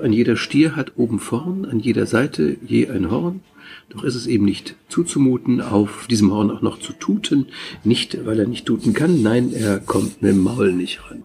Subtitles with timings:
[0.00, 3.40] An jeder Stier hat oben vorn, an jeder Seite je ein Horn.
[3.88, 7.46] Doch ist es eben nicht zuzumuten, auf diesem Horn auch noch zu tuten.
[7.82, 11.24] Nicht, weil er nicht tuten kann, nein, er kommt mit dem Maul nicht ran.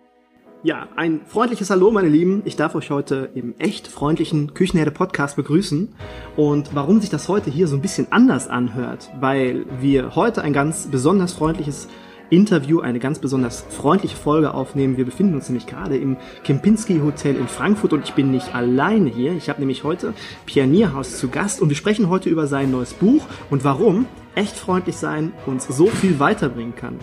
[0.63, 2.43] Ja, ein freundliches Hallo, meine Lieben.
[2.45, 5.89] Ich darf euch heute im echt freundlichen Küchenherde Podcast begrüßen.
[6.35, 10.53] Und warum sich das heute hier so ein bisschen anders anhört, weil wir heute ein
[10.53, 11.87] ganz besonders freundliches
[12.29, 14.97] Interview, eine ganz besonders freundliche Folge aufnehmen.
[14.97, 19.09] Wir befinden uns nämlich gerade im Kempinski Hotel in Frankfurt und ich bin nicht alleine
[19.09, 19.33] hier.
[19.33, 20.13] Ich habe nämlich heute
[20.45, 24.55] Pierre Nierhaus zu Gast und wir sprechen heute über sein neues Buch und warum echt
[24.55, 26.99] freundlich sein uns so viel weiterbringen kann.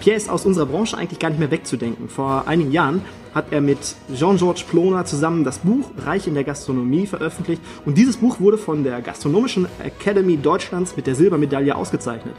[0.00, 2.08] Pierre ist aus unserer Branche eigentlich gar nicht mehr wegzudenken.
[2.08, 3.02] Vor einigen Jahren
[3.34, 3.78] hat er mit
[4.14, 8.82] Jean-Georges Ploner zusammen das Buch Reich in der Gastronomie veröffentlicht und dieses Buch wurde von
[8.82, 12.34] der Gastronomischen Academy Deutschlands mit der Silbermedaille ausgezeichnet.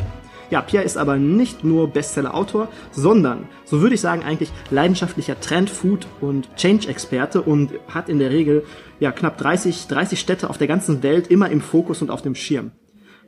[0.49, 5.69] Ja, Pierre ist aber nicht nur Bestseller-Autor, sondern, so würde ich sagen, eigentlich leidenschaftlicher Trend-,
[5.69, 8.65] Food- und Change-Experte und hat in der Regel
[8.99, 12.33] ja knapp 30, 30 Städte auf der ganzen Welt immer im Fokus und auf dem
[12.33, 12.71] Schirm.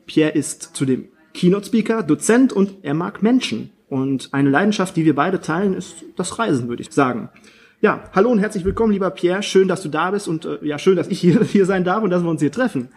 [0.07, 3.69] Pierre ist zudem Keynote-Speaker, Dozent und er mag Menschen.
[3.93, 7.29] Und eine Leidenschaft, die wir beide teilen, ist das Reisen, würde ich sagen.
[7.79, 9.43] Ja, hallo und herzlich willkommen, lieber Pierre.
[9.43, 12.01] Schön, dass du da bist und äh, ja, schön, dass ich hier, hier sein darf
[12.01, 12.89] und dass wir uns hier treffen.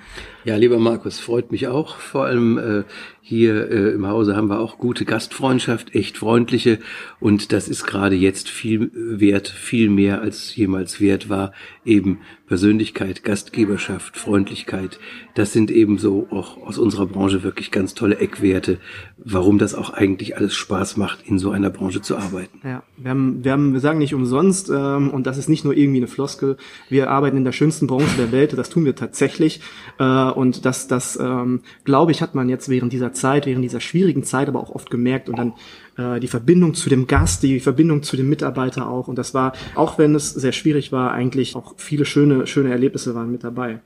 [0.46, 1.96] Ja, lieber Markus, freut mich auch.
[1.96, 2.84] Vor allem äh,
[3.20, 6.78] hier äh, im Hause haben wir auch gute Gastfreundschaft, echt freundliche
[7.18, 11.50] und das ist gerade jetzt viel wert, viel mehr als jemals wert war.
[11.84, 15.00] Eben Persönlichkeit, Gastgeberschaft, Freundlichkeit.
[15.34, 18.78] Das sind eben so auch aus unserer Branche wirklich ganz tolle Eckwerte,
[19.18, 22.60] warum das auch eigentlich alles Spaß macht, in so einer Branche zu arbeiten.
[22.62, 25.76] Ja, wir haben, wir haben, wir sagen nicht umsonst ähm, und das ist nicht nur
[25.76, 26.56] irgendwie eine Floskel.
[26.88, 28.56] Wir arbeiten in der schönsten Branche der Welt.
[28.56, 29.60] Das tun wir tatsächlich
[29.98, 33.80] äh, und das, das ähm, glaube ich, hat man jetzt während dieser Zeit, während dieser
[33.80, 35.52] schwierigen Zeit aber auch oft gemerkt und dann
[35.96, 39.08] äh, die Verbindung zu dem Gast, die Verbindung zu dem Mitarbeiter auch.
[39.08, 43.14] Und das war, auch wenn es sehr schwierig war, eigentlich auch viele schöne, schöne Erlebnisse
[43.14, 43.80] waren mit dabei.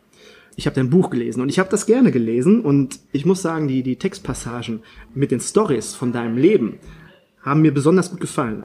[0.56, 3.68] Ich habe dein Buch gelesen und ich habe das gerne gelesen und ich muss sagen,
[3.68, 4.80] die, die Textpassagen
[5.14, 6.78] mit den Stories von deinem Leben
[7.42, 8.64] haben mir besonders gut gefallen.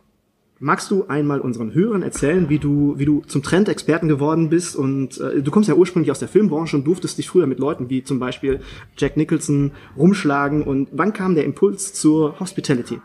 [0.65, 4.75] Magst du einmal unseren Hörern erzählen, wie du, wie du zum Trendexperten geworden bist?
[4.75, 7.91] Und äh, du kommst ja ursprünglich aus der Filmbranche und durftest dich früher mit Leuten
[7.91, 8.61] wie zum Beispiel
[8.97, 10.63] Jack Nicholson rumschlagen.
[10.63, 12.99] Und wann kam der Impuls zur Hospitality?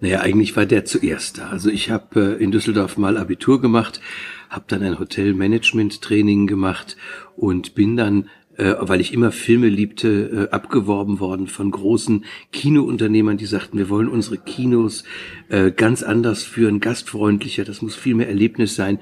[0.00, 1.48] Naja, eigentlich war der zuerst da.
[1.48, 4.00] Also ich habe äh, in Düsseldorf mal Abitur gemacht,
[4.48, 6.96] habe dann ein Hotelmanagement-Training gemacht
[7.34, 13.36] und bin dann äh, weil ich immer Filme liebte, äh, abgeworben worden von großen Kinounternehmern,
[13.36, 15.04] die sagten, wir wollen unsere Kinos
[15.48, 18.98] äh, ganz anders führen, gastfreundlicher, das muss viel mehr Erlebnis sein.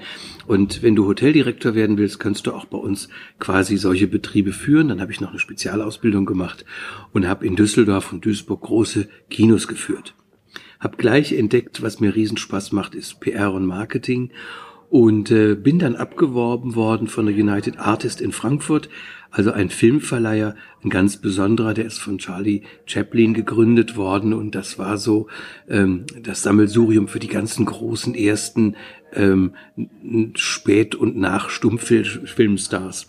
[0.47, 3.09] Und wenn du Hoteldirektor werden willst, kannst du auch bei uns
[3.39, 4.89] quasi solche Betriebe führen.
[4.89, 6.65] Dann habe ich noch eine Spezialausbildung gemacht
[7.11, 10.15] und habe in Düsseldorf und Duisburg große Kinos geführt.
[10.79, 14.31] Hab gleich entdeckt, was mir Riesenspaß macht, ist PR und Marketing
[14.93, 18.89] und äh, bin dann abgeworben worden von der United Artist in Frankfurt,
[19.31, 24.33] also ein Filmverleiher, ein ganz besonderer, der ist von Charlie Chaplin gegründet worden.
[24.33, 25.25] Und das war so
[25.67, 28.75] ähm, das Sammelsurium für die ganzen großen ersten
[29.13, 29.55] ähm,
[30.35, 33.07] Spät- und Nach-Stummfilmstars.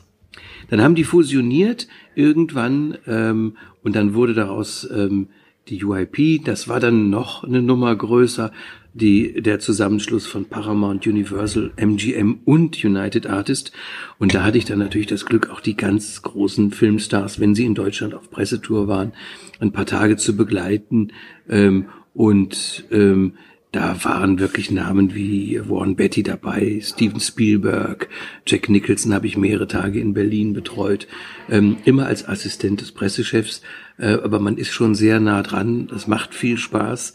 [0.71, 5.29] Dann haben die fusioniert irgendwann ähm, und dann wurde daraus ähm,
[5.69, 8.53] die UIP, das war dann noch eine Nummer größer
[8.95, 13.73] die, der Zusammenschluss von Paramount, Universal, MGM und United Artist.
[14.19, 17.67] Und da hatte ich dann natürlich das Glück, auch die ganz großen Filmstars, wenn sie
[17.67, 19.13] in Deutschland auf Pressetour waren,
[19.59, 21.13] ein paar Tage zu begleiten.
[21.49, 23.35] Ähm, und ähm,
[23.73, 28.09] da waren wirklich Namen wie Warren Betty dabei, Steven Spielberg,
[28.47, 31.09] Jack Nicholson habe ich mehrere Tage in Berlin betreut,
[31.51, 33.63] ähm, immer als Assistent des Pressechefs,
[33.99, 37.15] äh, aber man ist schon sehr nah dran, das macht viel Spaß.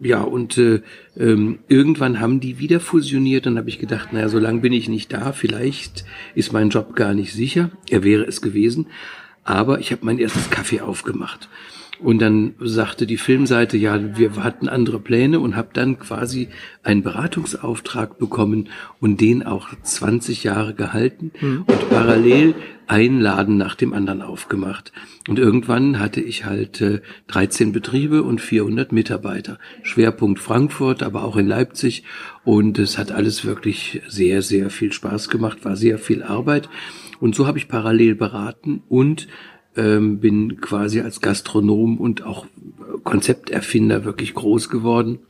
[0.00, 0.82] Ja, und äh,
[1.16, 4.88] ähm, irgendwann haben die wieder fusioniert und habe ich gedacht, naja, so lange bin ich
[4.88, 6.04] nicht da, vielleicht
[6.36, 8.86] ist mein Job gar nicht sicher, er wäre es gewesen,
[9.42, 11.48] aber ich habe mein erstes Kaffee aufgemacht.
[12.00, 16.48] Und dann sagte die Filmseite, ja, wir hatten andere Pläne und habe dann quasi
[16.82, 18.68] einen Beratungsauftrag bekommen
[19.00, 21.64] und den auch 20 Jahre gehalten mhm.
[21.66, 22.54] und parallel
[22.86, 24.92] ein Laden nach dem anderen aufgemacht.
[25.28, 29.58] Und irgendwann hatte ich halt äh, 13 Betriebe und 400 Mitarbeiter.
[29.82, 32.04] Schwerpunkt Frankfurt, aber auch in Leipzig.
[32.44, 36.70] Und es hat alles wirklich sehr, sehr viel Spaß gemacht, war sehr viel Arbeit.
[37.20, 39.28] Und so habe ich parallel beraten und
[39.76, 42.46] ähm, bin quasi als Gastronom und auch
[43.04, 45.20] Konzepterfinder wirklich groß geworden.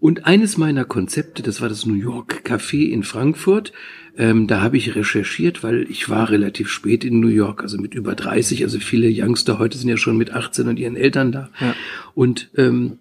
[0.00, 3.72] Und eines meiner Konzepte, das war das New York Café in Frankfurt,
[4.16, 7.94] ähm, da habe ich recherchiert, weil ich war relativ spät in New York, also mit
[7.94, 11.50] über 30, also viele Youngster heute sind ja schon mit 18 und ihren Eltern da.
[11.60, 11.74] Ja.
[12.14, 12.98] Und ähm,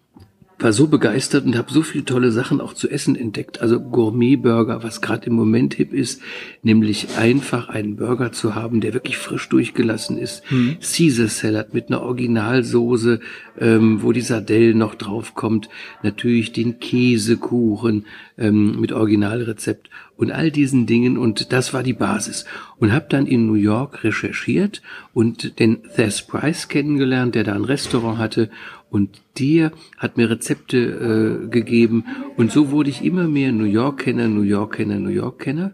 [0.60, 3.62] war so begeistert und habe so viele tolle Sachen auch zu essen entdeckt.
[3.62, 6.22] Also Gourmet-Burger, was gerade im Moment hip ist,
[6.64, 10.44] nämlich einfach einen Burger zu haben, der wirklich frisch durchgelassen ist.
[10.52, 10.78] Mhm.
[10.82, 13.22] Caesar Salad mit einer Originalsoße,
[13.60, 15.70] ähm, wo die Sardelle noch draufkommt.
[16.04, 18.06] Natürlich den Käsekuchen
[18.38, 21.18] ähm, mit Originalrezept und all diesen Dingen.
[21.18, 22.44] Und das war die Basis.
[22.78, 24.82] Und habe dann in New York recherchiert
[25.14, 28.50] und den Thess Price kennengelernt, der da ein Restaurant hatte
[28.90, 32.06] und der hat mir Rezepte äh, gegeben.
[32.38, 35.74] Und so wurde ich immer mehr New York-Kenner, New York-Kenner, New York-Kenner.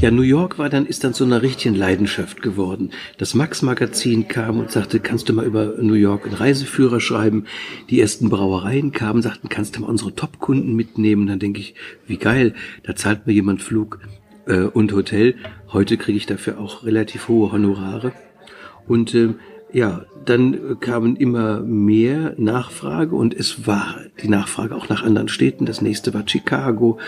[0.00, 2.92] Ja, New York war dann, ist dann so eine richtige Leidenschaft geworden.
[3.18, 7.44] Das Max-Magazin kam und sagte, kannst du mal über New York einen Reiseführer schreiben?
[7.90, 11.26] Die ersten Brauereien kamen, sagten, kannst du mal unsere Top-Kunden mitnehmen?
[11.26, 11.74] Dann denke ich,
[12.06, 12.54] wie geil,
[12.84, 14.00] da zahlt mir jemand Flug
[14.46, 15.34] äh, und Hotel.
[15.72, 18.12] Heute kriege ich dafür auch relativ hohe Honorare.
[18.88, 19.34] Und äh,
[19.76, 25.66] ja, dann kamen immer mehr Nachfrage und es war die Nachfrage auch nach anderen Städten.
[25.66, 26.98] Das nächste war Chicago.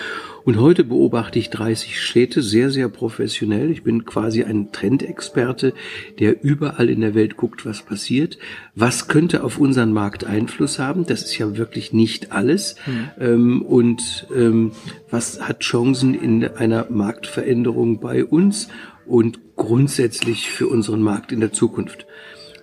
[0.45, 3.71] Und heute beobachte ich 30 Städte sehr, sehr professionell.
[3.71, 5.73] Ich bin quasi ein Trendexperte,
[6.19, 8.37] der überall in der Welt guckt, was passiert.
[8.75, 11.07] Was könnte auf unseren Markt Einfluss haben?
[11.07, 12.77] Das ist ja wirklich nicht alles.
[13.19, 13.63] Mhm.
[13.63, 14.73] und ähm,
[15.11, 18.69] was hat Chancen in einer Marktveränderung bei uns
[19.07, 22.07] und grundsätzlich für unseren Markt in der Zukunft?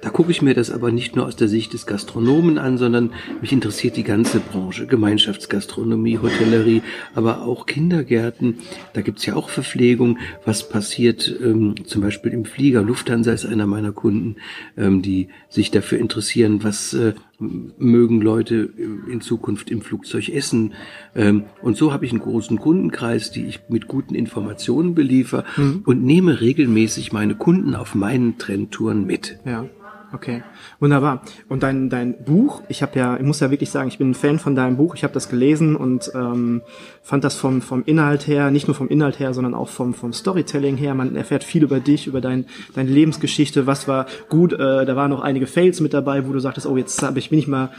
[0.06, 3.12] Da gucke ich mir das aber nicht nur aus der Sicht des Gastronomen an, sondern
[3.42, 6.84] mich interessiert die ganze Branche, Gemeinschaftsgastronomie, Hotellerie,
[7.16, 8.60] aber auch Kindergärten.
[8.94, 10.20] Da gibt's ja auch Verpflegung.
[10.46, 12.84] Was passiert ähm, zum Beispiel im Flieger?
[12.84, 14.36] Lufthansa ist einer meiner Kunden,
[14.78, 18.70] ähm, die sich dafür interessieren, was äh, mögen Leute
[19.12, 20.76] in Zukunft im Flugzeug essen.
[21.16, 25.82] Ähm, und so habe ich einen großen Kundenkreis, die ich mit guten Informationen beliefer mhm.
[25.84, 29.40] und nehme regelmäßig meine Kunden auf meinen Trendtouren mit.
[29.46, 29.68] Ja.
[30.14, 30.44] Okay,
[30.80, 31.22] wunderbar.
[31.50, 34.14] Und dein dein Buch, ich habe ja, ich muss ja wirklich sagen, ich bin ein
[34.14, 34.96] Fan von deinem Buch.
[34.96, 36.62] Ich habe das gelesen und ähm,
[37.02, 40.14] fand das vom vom Inhalt her, nicht nur vom Inhalt her, sondern auch vom vom
[40.14, 40.94] Storytelling her.
[40.94, 43.68] Man erfährt viel über dich, über dein deine Lebensgeschichte.
[43.68, 44.54] Was war gut?
[44.54, 47.30] Äh, da waren noch einige Fails mit dabei, wo du sagtest, oh jetzt hab ich
[47.30, 47.72] bin ich mal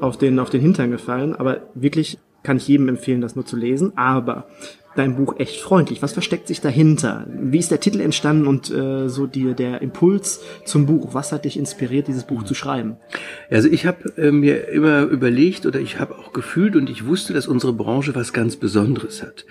[0.00, 1.34] auf den auf den Hintern gefallen.
[1.34, 3.92] Aber wirklich kann ich jedem empfehlen, das nur zu lesen.
[3.96, 4.46] Aber
[4.96, 6.02] dein Buch echt freundlich?
[6.02, 7.26] Was versteckt sich dahinter?
[7.28, 11.14] Wie ist der Titel entstanden und äh, so die, der Impuls zum Buch?
[11.14, 12.96] Was hat dich inspiriert, dieses Buch zu schreiben?
[13.50, 17.32] Also ich habe äh, mir immer überlegt oder ich habe auch gefühlt und ich wusste,
[17.32, 19.44] dass unsere Branche was ganz Besonderes hat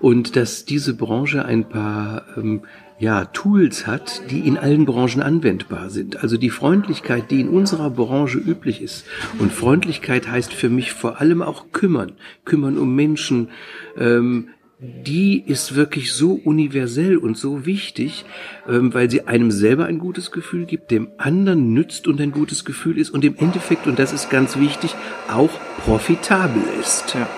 [0.00, 2.62] und dass diese Branche ein paar ähm,
[2.98, 6.22] ja, Tools hat, die in allen Branchen anwendbar sind.
[6.22, 9.06] Also die Freundlichkeit, die in unserer Branche üblich ist.
[9.38, 12.12] Und Freundlichkeit heißt für mich vor allem auch kümmern.
[12.44, 13.48] Kümmern um Menschen,
[13.96, 14.50] ähm,
[14.82, 18.24] die ist wirklich so universell und so wichtig,
[18.66, 22.64] ähm, weil sie einem selber ein gutes Gefühl gibt, dem anderen nützt und ein gutes
[22.64, 24.94] Gefühl ist und im Endeffekt, und das ist ganz wichtig,
[25.28, 25.50] auch
[25.84, 27.14] profitabel ist.
[27.14, 27.28] Ja.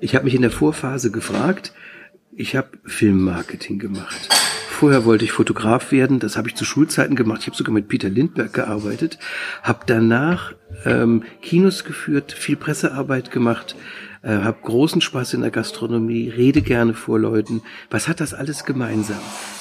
[0.00, 1.74] Ich habe mich in der Vorphase gefragt,
[2.34, 4.28] ich habe Filmmarketing gemacht.
[4.70, 7.40] Vorher wollte ich Fotograf werden, das habe ich zu Schulzeiten gemacht.
[7.40, 9.18] Ich habe sogar mit Peter Lindbergh gearbeitet,
[9.62, 13.74] habe danach ähm, Kinos geführt, viel Pressearbeit gemacht,
[14.22, 17.62] äh, habe großen Spaß in der Gastronomie, rede gerne vor Leuten.
[17.90, 19.20] Was hat das alles gemeinsam?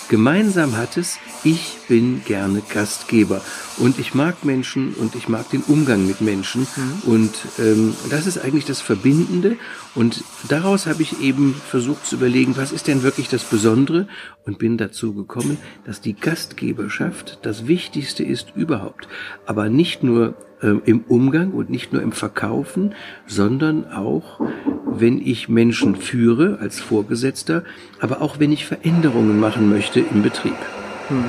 [0.09, 3.41] gemeinsam hat es, ich bin gerne Gastgeber
[3.77, 7.11] und ich mag Menschen und ich mag den Umgang mit Menschen mhm.
[7.11, 9.57] und ähm, das ist eigentlich das Verbindende
[9.95, 14.07] und daraus habe ich eben versucht zu überlegen, was ist denn wirklich das Besondere
[14.45, 19.07] und bin dazu gekommen, dass die Gastgeberschaft das Wichtigste ist überhaupt,
[19.45, 22.95] aber nicht nur ähm, im Umgang und nicht nur im Verkaufen,
[23.25, 24.39] sondern auch,
[24.85, 27.63] wenn ich Menschen führe als Vorgesetzter,
[27.99, 30.55] aber auch wenn ich Veränderungen machen möchte im Betrieb.
[31.09, 31.25] Hm.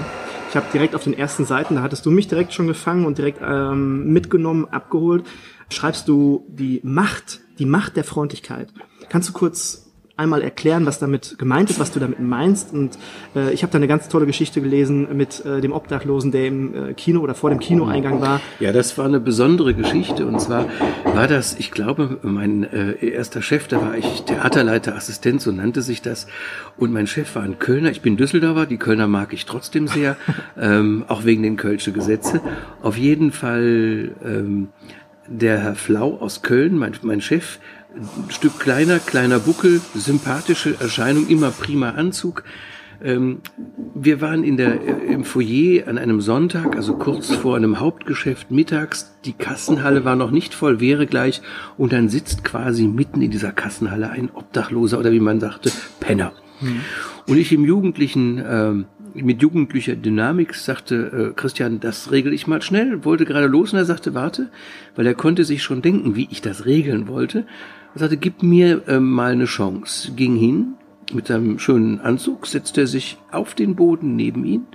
[0.49, 3.19] Ich habe direkt auf den ersten Seiten, da hattest du mich direkt schon gefangen und
[3.19, 5.25] direkt ähm, mitgenommen, abgeholt,
[5.71, 8.73] schreibst du die Macht, die Macht der Freundlichkeit.
[9.11, 9.88] Kannst du kurz
[10.19, 12.73] einmal erklären, was damit gemeint ist, was du damit meinst.
[12.75, 12.99] Und
[13.37, 16.75] äh, ich habe da eine ganz tolle Geschichte gelesen mit äh, dem Obdachlosen, der im
[16.91, 18.41] äh, Kino oder vor dem Kinoeingang war.
[18.59, 20.27] Ja, das war eine besondere Geschichte.
[20.27, 20.67] Und zwar
[21.05, 25.83] war das, ich glaube, mein äh, erster Chef, da war ich Theaterleiter, Assistent, so nannte
[25.83, 26.27] sich das.
[26.77, 27.91] Und mein Chef war ein Kölner.
[27.91, 30.17] Ich bin Düsseldorfer, die Kölner mag ich trotzdem sehr,
[30.59, 32.41] ähm, auch wegen den Kölsche Gesetze.
[32.83, 34.69] Auf jeden Fall ähm,
[35.29, 37.59] der Herr Flau aus Köln, mein, mein Chef,
[37.99, 42.45] ein Stück kleiner, kleiner Buckel, sympathische Erscheinung, immer prima Anzug.
[43.03, 43.41] Ähm,
[43.95, 48.51] wir waren in der, äh, im Foyer an einem Sonntag, also kurz vor einem Hauptgeschäft
[48.51, 49.15] mittags.
[49.25, 51.41] Die Kassenhalle war noch nicht voll, wäre gleich.
[51.77, 56.33] Und dann sitzt quasi mitten in dieser Kassenhalle ein Obdachloser oder wie man sagte, Penner.
[56.61, 56.81] Mhm.
[57.27, 58.73] Und ich im Jugendlichen, äh,
[59.15, 63.79] mit jugendlicher Dynamik sagte, äh, Christian, das regel ich mal schnell, wollte gerade los und
[63.79, 64.51] er sagte, warte,
[64.95, 67.47] weil er konnte sich schon denken, wie ich das regeln wollte.
[67.95, 70.13] Er sagte, gib mir äh, mal eine Chance.
[70.13, 70.75] Ging hin,
[71.13, 74.67] mit seinem schönen Anzug, setzte er sich auf den Boden neben ihn,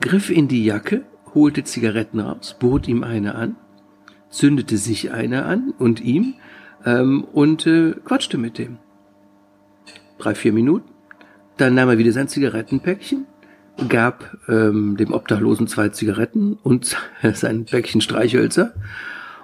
[0.00, 1.04] griff in die Jacke,
[1.34, 3.56] holte Zigaretten raus, bot ihm eine an,
[4.30, 6.34] zündete sich eine an und ihm
[6.84, 8.78] ähm, und äh, quatschte mit dem.
[10.18, 10.90] Drei, vier Minuten.
[11.56, 13.26] Dann nahm er wieder sein Zigarettenpäckchen,
[13.88, 16.96] gab ähm, dem Obdachlosen zwei Zigaretten und
[17.34, 18.74] sein Päckchen Streichhölzer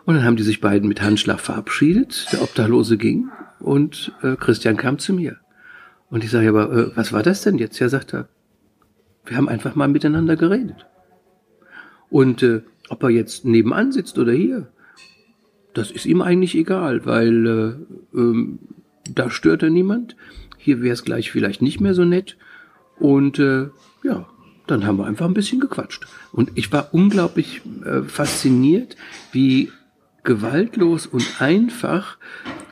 [0.05, 2.27] und dann haben die sich beiden mit Handschlag verabschiedet.
[2.33, 5.37] Der Obdachlose ging und äh, Christian kam zu mir.
[6.11, 7.79] Und ich sage, aber äh, was war das denn jetzt?
[7.79, 8.29] Ja, sagt er,
[9.25, 10.87] wir haben einfach mal miteinander geredet.
[12.09, 14.69] Und äh, ob er jetzt nebenan sitzt oder hier,
[15.75, 18.59] das ist ihm eigentlich egal, weil äh, ähm,
[19.09, 20.17] da stört er niemand.
[20.59, 22.37] Hier wäre es gleich vielleicht nicht mehr so nett.
[22.99, 23.69] Und äh,
[24.03, 24.27] ja,
[24.67, 26.07] dann haben wir einfach ein bisschen gequatscht.
[26.33, 28.97] Und ich war unglaublich äh, fasziniert,
[29.33, 29.71] wie
[30.23, 32.19] gewaltlos und einfach,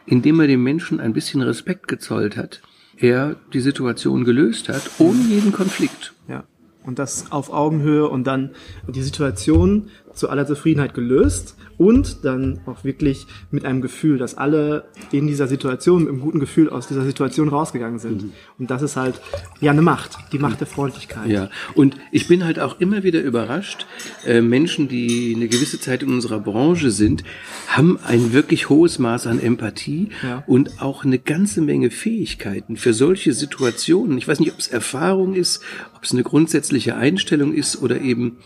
[0.06, 2.62] indem er dem Menschen ein bisschen Respekt gezollt hat,
[2.96, 6.14] er die Situation gelöst hat, ohne jeden Konflikt.
[6.28, 6.44] Ja.
[6.84, 8.54] Und das auf Augenhöhe und dann
[8.86, 14.88] die Situation zu aller Zufriedenheit gelöst und dann auch wirklich mit einem Gefühl, dass alle
[15.12, 18.24] in dieser Situation, mit einem guten Gefühl aus dieser Situation rausgegangen sind.
[18.24, 18.32] Mhm.
[18.58, 19.20] Und das ist halt
[19.60, 21.28] ja eine Macht, die Macht der Freundlichkeit.
[21.28, 23.86] Ja, und ich bin halt auch immer wieder überrascht,
[24.26, 27.22] äh, Menschen, die eine gewisse Zeit in unserer Branche sind,
[27.68, 30.42] haben ein wirklich hohes Maß an Empathie ja.
[30.46, 34.18] und auch eine ganze Menge Fähigkeiten für solche Situationen.
[34.18, 35.62] Ich weiß nicht, ob es Erfahrung ist,
[35.94, 38.38] ob es eine grundsätzliche Einstellung ist oder eben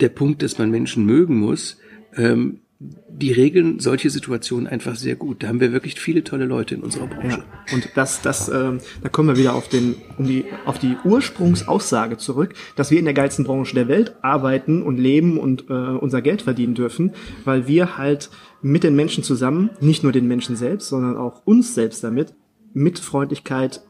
[0.00, 1.76] der Punkt, dass man Menschen mögen muss,
[2.16, 5.42] ähm, die regeln solche Situationen einfach sehr gut.
[5.42, 7.44] Da haben wir wirklich viele tolle Leute in unserer Branche.
[7.68, 10.96] Ja, und das, das, ähm, da kommen wir wieder auf den, um die, auf die
[11.04, 15.74] Ursprungsaussage zurück, dass wir in der geilsten Branche der Welt arbeiten und leben und äh,
[15.74, 17.12] unser Geld verdienen dürfen,
[17.44, 18.30] weil wir halt
[18.62, 22.34] mit den Menschen zusammen, nicht nur den Menschen selbst, sondern auch uns selbst damit,
[22.72, 23.82] mit Freundlichkeit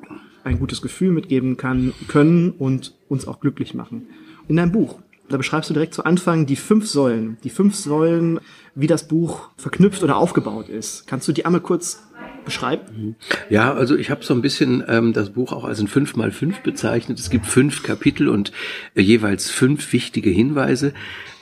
[0.43, 4.09] ein gutes Gefühl mitgeben kann, können und uns auch glücklich machen.
[4.49, 4.99] In deinem Buch
[5.31, 7.39] da beschreibst du direkt zu Anfang die fünf Säulen.
[7.45, 8.41] Die fünf Säulen,
[8.75, 11.07] wie das Buch verknüpft oder aufgebaut ist.
[11.07, 12.03] Kannst du die einmal kurz
[12.45, 13.17] beschreiben?
[13.49, 16.33] Ja, also ich habe so ein bisschen ähm, das Buch auch als ein 5 mal
[16.33, 17.19] 5 bezeichnet.
[17.19, 18.53] Es gibt fünf Kapitel und
[18.95, 20.93] äh, jeweils fünf wichtige Hinweise.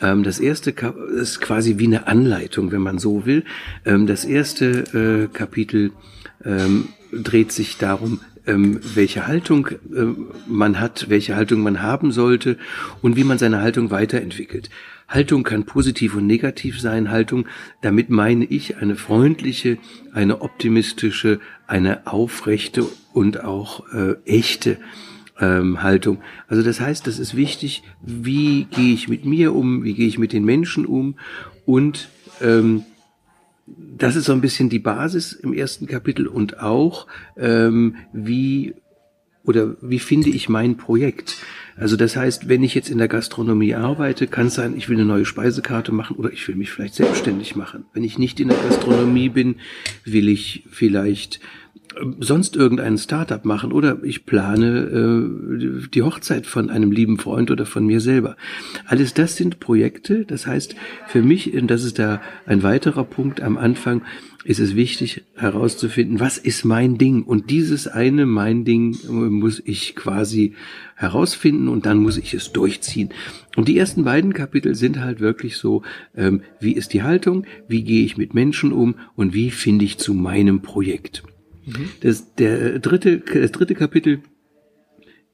[0.03, 3.45] Ähm, das erste Ka ist quasi wie eine Anleitung, wenn man so will.
[3.85, 5.93] Ähm, das erste äh, Kapitel
[6.45, 10.07] ähm, dreht sich darum, ähm, welche Haltung äh,
[10.47, 12.57] man hat, welche Haltung man haben sollte
[13.03, 14.71] und wie man seine Haltung weiterentwickelt.
[15.09, 17.11] Haltung kann positiv und negativ sein.
[17.11, 17.47] Haltung,
[17.83, 19.79] damit meine ich eine freundliche,
[20.13, 24.79] eine optimistische, eine aufrechte und auch äh, echte
[25.41, 26.19] ähm, Haltung.
[26.49, 30.19] Also das heißt, das ist wichtig, wie gehe ich mit mir um, wie gehe ich
[30.19, 31.17] mit den Menschen um
[31.65, 32.09] und
[32.41, 32.85] ähm,
[33.97, 37.07] das ist so ein bisschen die Basis im ersten Kapitel und auch
[37.37, 38.75] ähm, wie
[39.45, 41.37] oder wie finde ich mein Projekt?
[41.77, 44.97] Also das heißt, wenn ich jetzt in der Gastronomie arbeite, kann es sein, ich will
[44.97, 47.87] eine neue Speisekarte machen oder ich will mich vielleicht selbstständig machen.
[47.95, 49.57] Wenn ich nicht in der Gastronomie bin,
[50.05, 51.41] will ich vielleicht
[52.21, 57.67] sonst irgendein Startup machen oder ich plane äh, die Hochzeit von einem lieben Freund oder
[57.67, 58.37] von mir selber.
[58.87, 60.25] Alles das sind Projekte.
[60.25, 60.77] Das heißt,
[61.07, 64.03] für mich, und das ist da ein weiterer Punkt am Anfang,
[64.45, 67.23] ist es wichtig herauszufinden, was ist mein Ding?
[67.23, 70.55] Und dieses eine mein Ding muss ich quasi
[70.95, 73.11] herausfinden und dann muss ich es durchziehen.
[73.57, 75.83] Und die ersten beiden Kapitel sind halt wirklich so,
[76.17, 79.99] ähm, wie ist die Haltung, wie gehe ich mit Menschen um und wie finde ich
[79.99, 81.25] zu meinem Projekt.
[81.69, 81.91] Mhm.
[82.01, 84.21] Das, der dritte, das dritte Kapitel,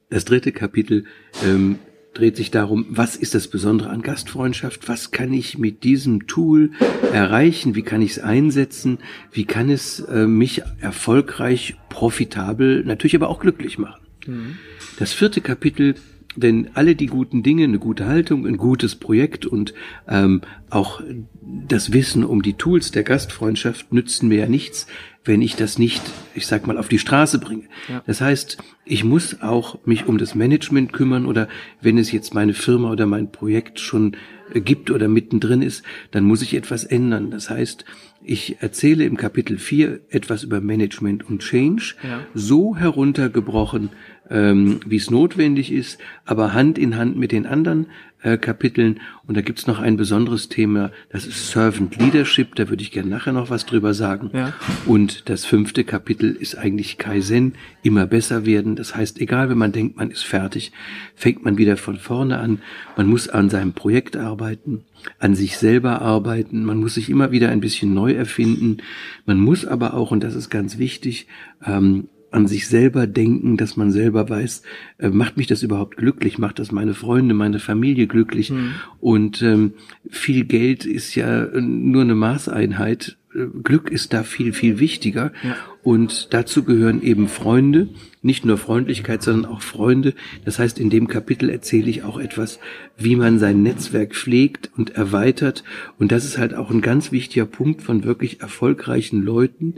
[0.09, 1.05] das dritte Kapitel
[1.43, 1.79] ähm,
[2.13, 4.87] dreht sich darum, was ist das Besondere an Gastfreundschaft?
[4.87, 6.71] Was kann ich mit diesem Tool
[7.11, 7.75] erreichen?
[7.75, 8.99] Wie kann ich es einsetzen?
[9.31, 14.01] Wie kann es äh, mich erfolgreich, profitabel, natürlich aber auch glücklich machen?
[14.25, 14.57] Mhm.
[14.97, 15.95] Das vierte Kapitel
[16.37, 19.73] denn alle die guten Dinge, eine gute Haltung, ein gutes Projekt und
[20.07, 21.01] ähm, auch
[21.41, 24.87] das Wissen um die Tools der Gastfreundschaft nützen mir ja nichts,
[25.25, 26.01] wenn ich das nicht,
[26.35, 27.63] ich sag mal, auf die Straße bringe.
[27.89, 28.03] Ja.
[28.05, 31.49] Das heißt, ich muss auch mich um das Management kümmern oder
[31.81, 34.15] wenn es jetzt meine Firma oder mein Projekt schon
[34.53, 37.31] äh, gibt oder mittendrin ist, dann muss ich etwas ändern.
[37.31, 37.85] Das heißt,
[38.23, 42.21] ich erzähle im Kapitel 4 etwas über Management und Change, ja.
[42.33, 43.89] so heruntergebrochen,
[44.29, 47.87] ähm, wie es notwendig ist, aber Hand in Hand mit den anderen
[48.25, 48.99] äh, Kapiteln.
[49.27, 53.09] Und da gibt's noch ein besonderes Thema, das ist Servant Leadership, da würde ich gerne
[53.09, 54.31] nachher noch was drüber sagen.
[54.33, 54.53] Ja.
[54.85, 57.53] Und das fünfte Kapitel ist eigentlich Kaizen,
[57.83, 58.75] immer besser werden.
[58.75, 60.71] Das heißt, egal wenn man denkt, man ist fertig,
[61.15, 62.59] fängt man wieder von vorne an.
[62.97, 64.85] Man muss an seinem Projekt arbeiten,
[65.19, 68.77] an sich selber arbeiten, man muss sich immer wieder ein bisschen neu erfinden.
[69.25, 71.27] Man muss aber auch, und das ist ganz wichtig,
[71.65, 74.61] ähm, an sich selber denken, dass man selber weiß,
[74.97, 78.51] äh, macht mich das überhaupt glücklich, macht das meine Freunde, meine Familie glücklich.
[78.51, 78.73] Mhm.
[78.99, 79.73] Und ähm,
[80.09, 83.17] viel Geld ist ja äh, nur eine Maßeinheit.
[83.33, 85.31] Äh, Glück ist da viel, viel wichtiger.
[85.43, 85.55] Ja.
[85.81, 87.87] Und dazu gehören eben Freunde,
[88.21, 90.13] nicht nur Freundlichkeit, sondern auch Freunde.
[90.43, 92.59] Das heißt, in dem Kapitel erzähle ich auch etwas,
[92.97, 95.63] wie man sein Netzwerk pflegt und erweitert.
[95.99, 99.75] Und das ist halt auch ein ganz wichtiger Punkt von wirklich erfolgreichen Leuten,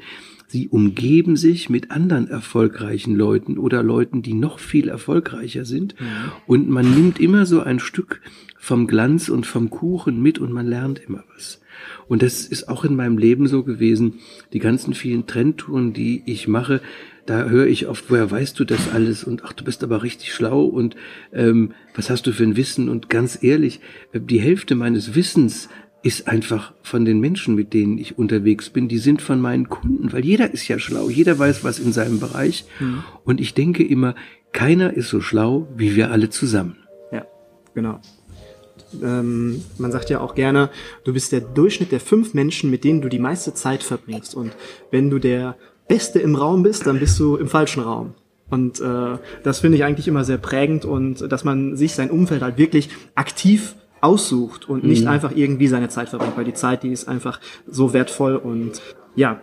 [0.47, 5.99] Sie umgeben sich mit anderen erfolgreichen Leuten oder Leuten, die noch viel erfolgreicher sind.
[5.99, 6.31] Mhm.
[6.45, 8.21] Und man nimmt immer so ein Stück
[8.57, 11.61] vom Glanz und vom Kuchen mit und man lernt immer was.
[12.07, 14.15] Und das ist auch in meinem Leben so gewesen.
[14.53, 16.81] Die ganzen vielen Trendtouren, die ich mache,
[17.25, 19.25] da höre ich oft, woher weißt du das alles?
[19.25, 20.95] Und ach, du bist aber richtig schlau und
[21.33, 22.87] ähm, was hast du für ein Wissen?
[22.87, 23.81] Und ganz ehrlich,
[24.13, 25.67] äh, die Hälfte meines Wissens
[26.07, 30.13] ist einfach von den Menschen, mit denen ich unterwegs bin, die sind von meinen Kunden,
[30.13, 32.63] weil jeder ist ja schlau, jeder weiß was in seinem Bereich.
[32.79, 33.03] Mhm.
[33.25, 34.15] Und ich denke immer,
[34.53, 36.77] keiner ist so schlau wie wir alle zusammen.
[37.11, 37.25] Ja,
[37.75, 37.99] genau.
[39.03, 40.69] Ähm, man sagt ja auch gerne,
[41.03, 44.33] du bist der Durchschnitt der fünf Menschen, mit denen du die meiste Zeit verbringst.
[44.33, 44.53] Und
[44.91, 45.57] wenn du der
[45.89, 48.13] Beste im Raum bist, dann bist du im falschen Raum.
[48.49, 52.43] Und äh, das finde ich eigentlich immer sehr prägend und dass man sich sein Umfeld
[52.43, 55.09] halt wirklich aktiv aussucht und nicht mhm.
[55.09, 58.81] einfach irgendwie seine Zeit verbringt, weil die Zeit, die ist einfach so wertvoll und
[59.15, 59.41] ja,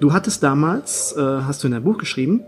[0.00, 2.42] du hattest damals, äh, hast du in deinem Buch geschrieben,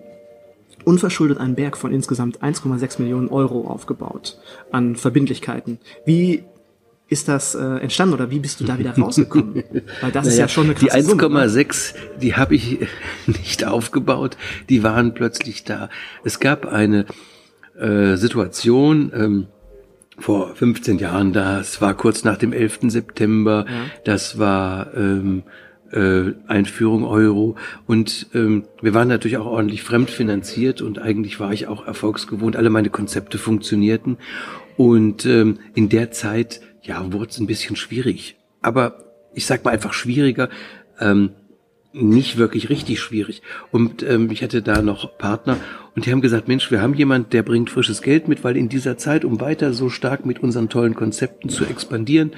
[0.85, 4.39] unverschuldet einen Berg von insgesamt 1,6 Millionen Euro aufgebaut
[4.71, 5.79] an Verbindlichkeiten.
[6.05, 6.45] Wie
[7.09, 9.65] ist das äh, entstanden oder wie bist du da wieder rausgekommen?
[10.01, 12.79] Weil das naja, ist ja schon eine krasse Die 1,6, die habe ich
[13.27, 14.37] nicht aufgebaut,
[14.69, 15.89] die waren plötzlich da.
[16.25, 17.07] Es gab eine
[17.79, 19.47] äh, Situation, ähm,
[20.19, 22.81] vor 15 Jahren, das war kurz nach dem 11.
[22.89, 23.75] September, ja.
[24.05, 25.45] das war ähm,
[25.93, 31.67] äh, Einführung Euro und ähm, wir waren natürlich auch ordentlich fremdfinanziert und eigentlich war ich
[31.67, 34.19] auch erfolgsgewohnt, alle meine Konzepte funktionierten
[34.77, 39.05] und ähm, in der Zeit, ja, wurde es ein bisschen schwierig, aber
[39.35, 40.49] ich sag mal einfach schwieriger,
[41.01, 41.31] ähm,
[42.01, 43.43] nicht wirklich richtig schwierig.
[43.71, 45.57] Und ähm, ich hatte da noch Partner
[45.95, 48.69] und die haben gesagt, Mensch, wir haben jemand, der bringt frisches Geld mit, weil in
[48.69, 52.33] dieser Zeit, um weiter so stark mit unseren tollen Konzepten zu expandieren,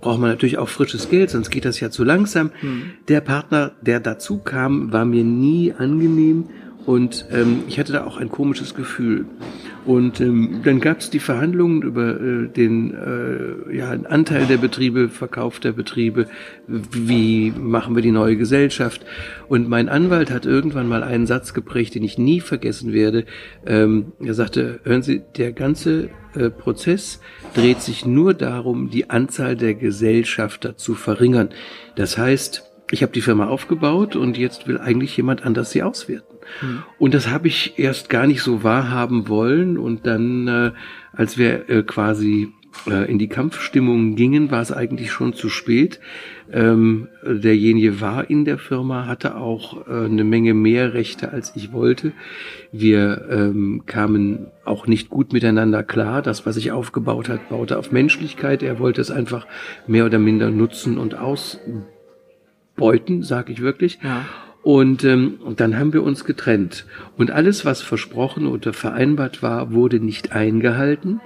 [0.00, 2.50] braucht man natürlich auch frisches Geld, sonst geht das ja zu langsam.
[2.62, 2.82] Mhm.
[3.08, 6.48] Der Partner, der dazu kam, war mir nie angenehm
[6.86, 9.26] und ähm, ich hatte da auch ein komisches Gefühl.
[9.84, 15.08] Und ähm, dann gab es die Verhandlungen über äh, den äh, ja, Anteil der Betriebe,
[15.08, 16.26] Verkauf der Betriebe,
[16.66, 19.04] wie machen wir die neue Gesellschaft.
[19.48, 23.24] Und mein Anwalt hat irgendwann mal einen Satz geprägt, den ich nie vergessen werde.
[23.66, 27.20] Ähm, er sagte, hören Sie, der ganze äh, Prozess
[27.54, 31.50] dreht sich nur darum, die Anzahl der Gesellschafter zu verringern.
[31.96, 36.36] Das heißt, ich habe die Firma aufgebaut und jetzt will eigentlich jemand anders sie auswerten.
[36.62, 36.82] Mhm.
[36.98, 39.78] Und das habe ich erst gar nicht so wahrhaben wollen.
[39.78, 40.72] Und dann, äh,
[41.12, 42.52] als wir äh, quasi
[42.88, 46.00] äh, in die Kampfstimmung gingen, war es eigentlich schon zu spät.
[46.52, 51.72] Ähm, derjenige war in der Firma, hatte auch äh, eine Menge mehr Rechte, als ich
[51.72, 52.12] wollte.
[52.72, 56.22] Wir ähm, kamen auch nicht gut miteinander klar.
[56.22, 58.62] Das, was ich aufgebaut hat, baute auf Menschlichkeit.
[58.62, 59.46] Er wollte es einfach
[59.86, 61.16] mehr oder minder nutzen und
[62.80, 63.98] ausbeuten, sage ich wirklich.
[64.02, 64.26] Ja.
[64.62, 66.84] Und, ähm, und dann haben wir uns getrennt.
[67.16, 71.20] Und alles, was versprochen oder vereinbart war, wurde nicht eingehalten.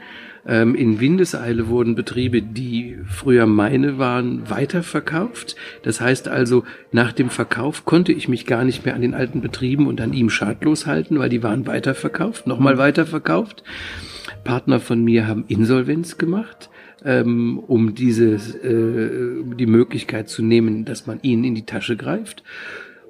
[0.47, 5.57] Ähm, in Windeseile wurden Betriebe, die früher meine waren, weiterverkauft.
[5.83, 6.63] Das heißt also,
[6.93, 10.13] nach dem Verkauf konnte ich mich gar nicht mehr an den alten Betrieben und an
[10.13, 13.65] ihm schadlos halten, weil die waren weiterverkauft, nochmal weiterverkauft.
[14.45, 16.69] Partner von mir haben Insolvenz gemacht
[17.05, 22.43] ähm, um diese äh, die Möglichkeit zu nehmen, dass man ihnen in die Tasche greift.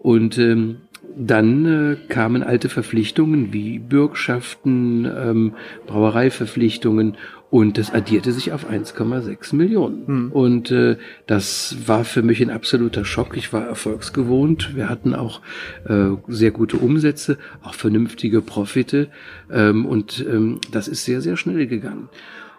[0.02, 0.76] Und ähm,
[1.16, 5.54] dann äh, kamen alte Verpflichtungen wie Bürgschaften, ähm,
[5.86, 7.16] Brauereiverpflichtungen
[7.50, 10.06] und das addierte sich auf 1,6 Millionen.
[10.06, 10.32] Hm.
[10.32, 13.36] Und äh, das war für mich ein absoluter Schock.
[13.36, 14.74] Ich war erfolgsgewohnt.
[14.74, 15.40] Wir hatten auch
[15.88, 19.08] äh, sehr gute Umsätze, auch vernünftige Profite
[19.52, 22.08] ähm, und ähm, das ist sehr, sehr schnell gegangen.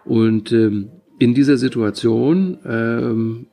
[0.06, 3.46] Und ähm, in dieser Situation ähm,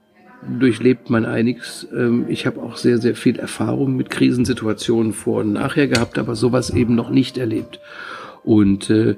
[0.59, 1.87] durchlebt man einiges.
[1.95, 6.35] Ähm, ich habe auch sehr, sehr viel Erfahrung mit Krisensituationen vor und nachher gehabt, aber
[6.35, 7.79] sowas eben noch nicht erlebt.
[8.43, 9.15] Und äh,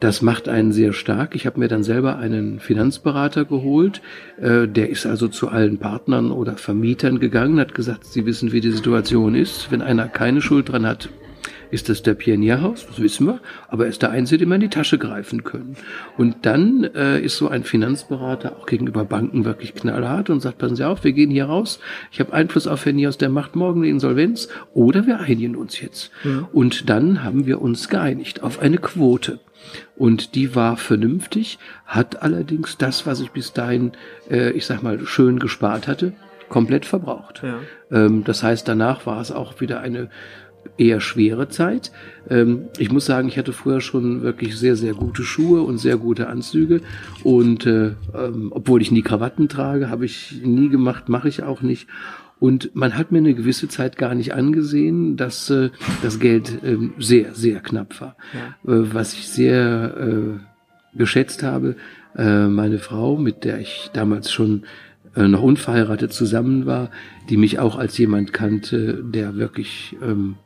[0.00, 1.34] das macht einen sehr stark.
[1.34, 4.00] Ich habe mir dann selber einen Finanzberater geholt.
[4.40, 8.60] Äh, der ist also zu allen Partnern oder Vermietern gegangen, hat gesagt, sie wissen, wie
[8.60, 9.72] die Situation ist.
[9.72, 11.08] Wenn einer keine Schuld dran hat,
[11.70, 14.62] ist das der Pionierhaus, das wissen wir, aber er ist der Einzige, dem wir in
[14.62, 15.76] die Tasche greifen können.
[16.16, 20.76] Und dann äh, ist so ein Finanzberater auch gegenüber Banken wirklich knallhart und sagt, passen
[20.76, 23.80] Sie auf, wir gehen hier raus, ich habe Einfluss auf Herrn Nios, der macht morgen
[23.80, 26.10] eine Insolvenz oder wir einigen uns jetzt.
[26.24, 26.46] Mhm.
[26.52, 29.40] Und dann haben wir uns geeinigt auf eine Quote.
[29.96, 33.92] Und die war vernünftig, hat allerdings das, was ich bis dahin,
[34.30, 36.12] äh, ich sag mal, schön gespart hatte,
[36.48, 37.42] komplett verbraucht.
[37.42, 37.58] Ja.
[37.90, 40.10] Ähm, das heißt, danach war es auch wieder eine
[40.76, 41.92] eher schwere Zeit.
[42.30, 45.96] Ähm, ich muss sagen, ich hatte früher schon wirklich sehr, sehr gute Schuhe und sehr
[45.96, 46.80] gute Anzüge.
[47.24, 51.62] Und äh, ähm, obwohl ich nie Krawatten trage, habe ich nie gemacht, mache ich auch
[51.62, 51.88] nicht.
[52.40, 55.70] Und man hat mir eine gewisse Zeit gar nicht angesehen, dass äh,
[56.02, 58.16] das Geld äh, sehr, sehr knapp war.
[58.32, 58.72] Ja.
[58.72, 61.74] Äh, was ich sehr äh, geschätzt habe,
[62.16, 64.62] äh, meine Frau, mit der ich damals schon
[65.16, 66.90] äh, noch unverheiratet zusammen war,
[67.28, 70.36] die mich auch als jemand kannte, der wirklich ähm,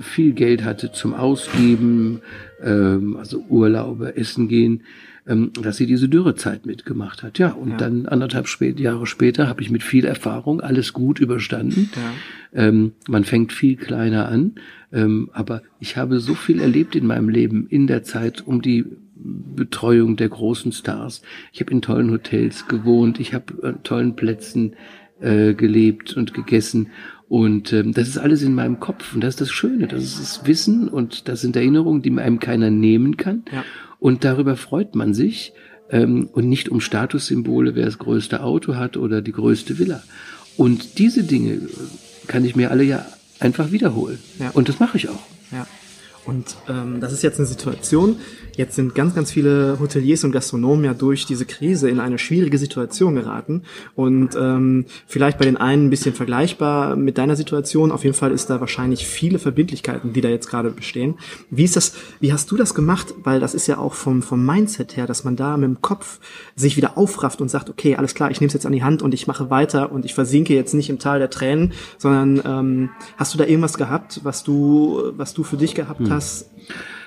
[0.00, 2.20] viel Geld hatte zum Ausgeben,
[2.62, 4.82] ähm, also Urlaube, Essen gehen,
[5.26, 7.38] ähm, dass sie diese Dürrezeit mitgemacht hat.
[7.38, 7.76] Ja, und ja.
[7.76, 11.90] dann anderthalb spät, Jahre später habe ich mit viel Erfahrung alles gut überstanden.
[11.94, 12.66] Ja.
[12.68, 14.54] Ähm, man fängt viel kleiner an,
[14.92, 18.86] ähm, aber ich habe so viel erlebt in meinem Leben in der Zeit um die
[19.14, 21.22] Betreuung der großen Stars.
[21.52, 24.74] Ich habe in tollen Hotels gewohnt, ich habe an tollen Plätzen
[25.20, 26.88] äh, gelebt und gegessen
[27.28, 30.20] und ähm, das ist alles in meinem Kopf und das ist das Schöne, das ist
[30.20, 33.44] das Wissen und das sind Erinnerungen, die einem keiner nehmen kann.
[33.52, 33.64] Ja.
[33.98, 35.52] Und darüber freut man sich
[35.90, 40.02] ähm, und nicht um Statussymbole, wer das größte Auto hat oder die größte Villa.
[40.56, 41.60] Und diese Dinge
[42.26, 43.06] kann ich mir alle ja
[43.40, 44.18] einfach wiederholen.
[44.38, 44.50] Ja.
[44.50, 45.22] Und das mache ich auch.
[45.52, 45.66] Ja.
[46.24, 48.16] Und ähm, das ist jetzt eine Situation,
[48.58, 52.58] Jetzt sind ganz, ganz viele Hoteliers und Gastronomen ja durch diese Krise in eine schwierige
[52.58, 53.62] Situation geraten.
[53.94, 57.92] Und ähm, vielleicht bei den einen ein bisschen vergleichbar mit deiner Situation.
[57.92, 61.14] Auf jeden Fall ist da wahrscheinlich viele Verbindlichkeiten, die da jetzt gerade bestehen.
[61.50, 63.14] Wie ist das, wie hast du das gemacht?
[63.22, 66.18] Weil das ist ja auch vom, vom Mindset her, dass man da mit dem Kopf
[66.56, 69.02] sich wieder aufrafft und sagt, okay, alles klar, ich nehme es jetzt an die Hand
[69.02, 72.90] und ich mache weiter und ich versinke jetzt nicht im Tal der Tränen, sondern ähm,
[73.16, 76.10] hast du da irgendwas gehabt, was du, was du für dich gehabt hm.
[76.10, 76.50] hast?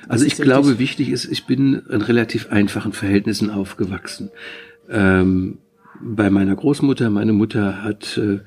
[0.08, 4.30] Also ich glaube, wichtig ist, ich bin in relativ einfachen Verhältnissen aufgewachsen.
[4.90, 5.60] Ähm,
[6.02, 8.40] bei meiner Großmutter, meine Mutter hat äh,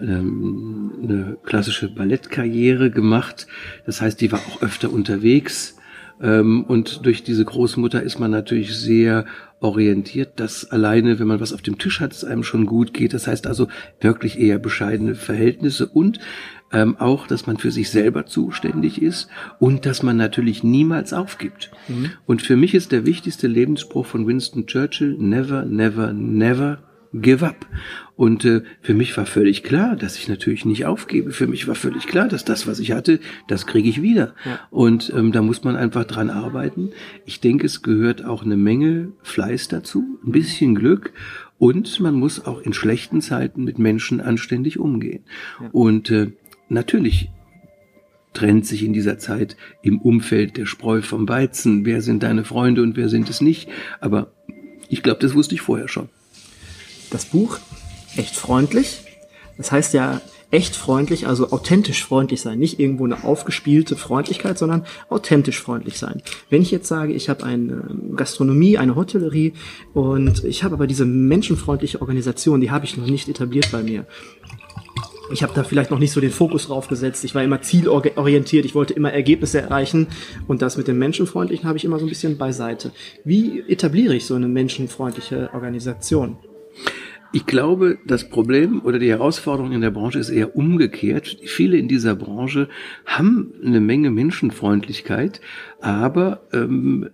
[0.00, 3.46] ähm, eine klassische Ballettkarriere gemacht.
[3.86, 5.77] Das heißt, die war auch öfter unterwegs.
[6.20, 9.24] Ähm, und durch diese Großmutter ist man natürlich sehr
[9.60, 13.12] orientiert, dass alleine, wenn man was auf dem Tisch hat, es einem schon gut geht.
[13.12, 13.68] Das heißt also
[14.00, 16.20] wirklich eher bescheidene Verhältnisse und
[16.72, 19.28] ähm, auch, dass man für sich selber zuständig ist
[19.58, 21.70] und dass man natürlich niemals aufgibt.
[21.88, 22.10] Mhm.
[22.26, 26.78] Und für mich ist der wichtigste Lebensspruch von Winston Churchill, never, never, never
[27.12, 27.66] give up.
[28.16, 31.30] Und äh, für mich war völlig klar, dass ich natürlich nicht aufgebe.
[31.30, 34.34] Für mich war völlig klar, dass das, was ich hatte, das kriege ich wieder.
[34.44, 34.60] Ja.
[34.70, 36.90] Und ähm, da muss man einfach dran arbeiten.
[37.26, 41.12] Ich denke, es gehört auch eine Menge Fleiß dazu, ein bisschen Glück
[41.58, 45.24] und man muss auch in schlechten Zeiten mit Menschen anständig umgehen.
[45.60, 45.68] Ja.
[45.72, 46.32] Und äh,
[46.68, 47.30] natürlich
[48.32, 51.84] trennt sich in dieser Zeit im Umfeld der Spreu vom Weizen.
[51.84, 53.68] Wer sind deine Freunde und wer sind es nicht?
[54.00, 54.32] Aber
[54.88, 56.08] Ich glaube, das wusste ich vorher schon.
[57.10, 57.58] Das Buch,
[58.16, 59.00] echt freundlich.
[59.56, 62.58] Das heißt ja echt freundlich, also authentisch freundlich sein.
[62.58, 66.22] Nicht irgendwo eine aufgespielte Freundlichkeit, sondern authentisch freundlich sein.
[66.48, 67.84] Wenn ich jetzt sage, ich habe eine
[68.16, 69.52] Gastronomie, eine Hotellerie
[69.92, 74.06] und ich habe aber diese menschenfreundliche Organisation, die habe ich noch nicht etabliert bei mir.
[75.30, 77.22] Ich habe da vielleicht noch nicht so den Fokus drauf gesetzt.
[77.24, 80.06] Ich war immer zielorientiert, ich wollte immer Ergebnisse erreichen
[80.46, 82.92] und das mit dem Menschenfreundlichen habe ich immer so ein bisschen beiseite.
[83.24, 86.38] Wie etabliere ich so eine menschenfreundliche Organisation?
[87.32, 91.38] Ich glaube, das Problem oder die Herausforderung in der Branche ist eher umgekehrt.
[91.44, 92.68] Viele in dieser Branche
[93.04, 95.40] haben eine Menge Menschenfreundlichkeit,
[95.80, 97.10] aber ähm,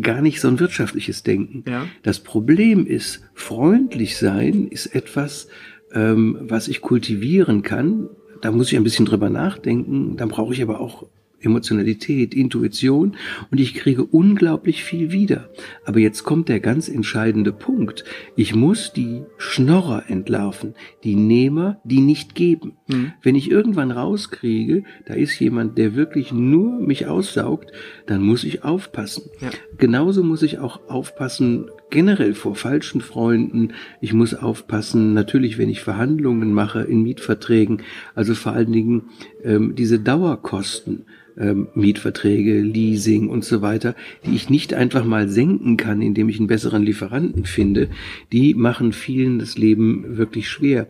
[0.00, 1.64] gar nicht so ein wirtschaftliches Denken.
[1.68, 1.86] Ja.
[2.02, 5.48] Das Problem ist, freundlich sein ist etwas,
[5.92, 8.08] ähm, was ich kultivieren kann.
[8.40, 10.16] Da muss ich ein bisschen drüber nachdenken.
[10.16, 11.06] Da brauche ich aber auch
[11.40, 13.16] Emotionalität, Intuition
[13.50, 15.50] und ich kriege unglaublich viel wieder.
[15.84, 18.04] Aber jetzt kommt der ganz entscheidende Punkt.
[18.36, 20.74] Ich muss die Schnorrer entlarven,
[21.04, 22.76] die Nehmer, die nicht geben.
[22.88, 23.12] Mhm.
[23.22, 27.72] Wenn ich irgendwann rauskriege, da ist jemand, der wirklich nur mich aussaugt,
[28.06, 29.30] dann muss ich aufpassen.
[29.40, 29.50] Ja.
[29.76, 33.72] Genauso muss ich auch aufpassen, generell vor falschen Freunden.
[34.00, 37.82] Ich muss aufpassen, natürlich, wenn ich Verhandlungen mache in Mietverträgen,
[38.14, 39.02] also vor allen Dingen
[39.44, 41.06] ähm, diese Dauerkosten
[41.38, 43.94] ähm, Mietverträge, Leasing und so weiter,
[44.26, 47.88] die ich nicht einfach mal senken kann, indem ich einen besseren Lieferanten finde,
[48.32, 50.88] die machen vielen das Leben wirklich schwer.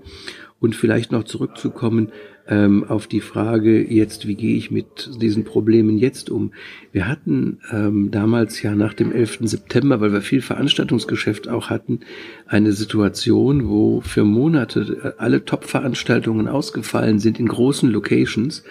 [0.61, 2.11] Und vielleicht noch zurückzukommen
[2.49, 6.53] ähm, auf die Frage jetzt, wie gehe ich mit diesen Problemen jetzt um?
[6.93, 9.41] Wir hatten ähm, damals ja nach dem 11.
[9.43, 12.01] September, weil wir viel Veranstaltungsgeschäft auch hatten,
[12.47, 18.65] eine Situation, wo für Monate äh, alle Top-Veranstaltungen ausgefallen sind in großen Locations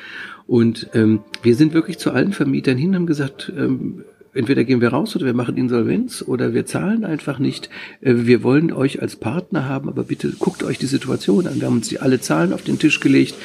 [0.47, 4.05] und ähm, wir sind wirklich zu allen Vermietern hin, haben gesagt, ähm,
[4.37, 7.69] entweder gehen wir raus oder wir machen Insolvenz oder wir zahlen einfach nicht.
[8.01, 11.59] Äh, wir wollen euch als Partner haben, aber bitte guckt euch die Situation an.
[11.59, 13.35] Wir haben uns alle Zahlen auf den Tisch gelegt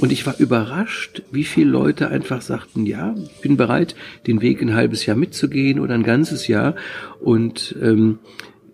[0.00, 3.94] und ich war überrascht, wie viele Leute einfach sagten, ja, ich bin bereit,
[4.26, 6.74] den Weg ein halbes Jahr mitzugehen oder ein ganzes Jahr.
[7.20, 8.18] Und ähm,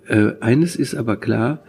[0.07, 1.63] äh, eines ist aber klar,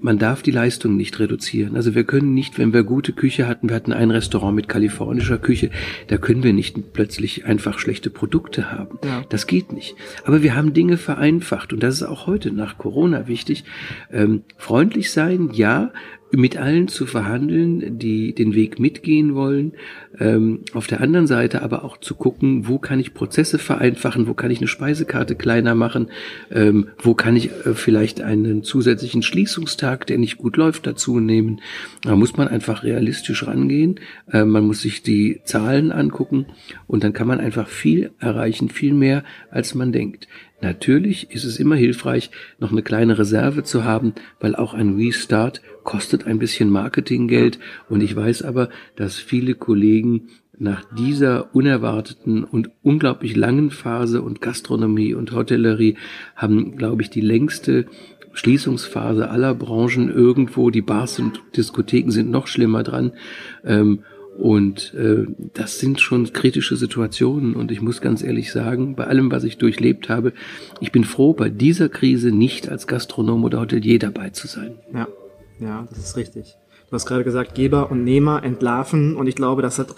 [0.00, 1.76] man darf die Leistung nicht reduzieren.
[1.76, 5.38] Also wir können nicht, wenn wir gute Küche hatten, wir hatten ein Restaurant mit kalifornischer
[5.38, 5.70] Küche,
[6.08, 8.98] da können wir nicht plötzlich einfach schlechte Produkte haben.
[9.04, 9.24] Ja.
[9.30, 9.94] Das geht nicht.
[10.24, 13.64] Aber wir haben Dinge vereinfacht und das ist auch heute nach Corona wichtig.
[14.12, 15.90] Ähm, freundlich sein, ja,
[16.32, 19.72] mit allen zu verhandeln, die den Weg mitgehen wollen.
[20.18, 24.34] Ähm, auf der anderen Seite aber auch zu gucken, wo kann ich Prozesse vereinfachen, wo
[24.34, 26.08] kann ich eine Speisekarte kleiner machen,
[26.50, 31.60] ähm, wo kann ich äh, vielleicht einen zusätzlichen Schließungstag, der nicht gut läuft, dazu nehmen.
[32.02, 34.00] Da muss man einfach realistisch rangehen.
[34.32, 36.46] Äh, man muss sich die Zahlen angucken
[36.86, 40.26] und dann kann man einfach viel erreichen, viel mehr, als man denkt.
[40.60, 45.60] Natürlich ist es immer hilfreich, noch eine kleine Reserve zu haben, weil auch ein Restart
[45.84, 47.58] kostet ein bisschen Marketinggeld.
[47.88, 54.40] Und ich weiß aber, dass viele Kollegen nach dieser unerwarteten und unglaublich langen Phase und
[54.40, 55.96] Gastronomie und Hotellerie
[56.34, 57.86] haben, glaube ich, die längste
[58.32, 60.70] Schließungsphase aller Branchen irgendwo.
[60.70, 63.12] Die Bars und Diskotheken sind noch schlimmer dran.
[63.64, 64.00] Ähm,
[64.38, 67.54] und äh, das sind schon kritische Situationen.
[67.54, 70.32] Und ich muss ganz ehrlich sagen, bei allem, was ich durchlebt habe,
[70.80, 74.78] ich bin froh, bei dieser Krise nicht als Gastronom oder Hotelier dabei zu sein.
[74.92, 75.08] Ja,
[75.58, 76.56] ja, das ist richtig.
[76.88, 79.16] Du hast gerade gesagt, Geber und Nehmer entlarven.
[79.16, 79.94] Und ich glaube, das hat,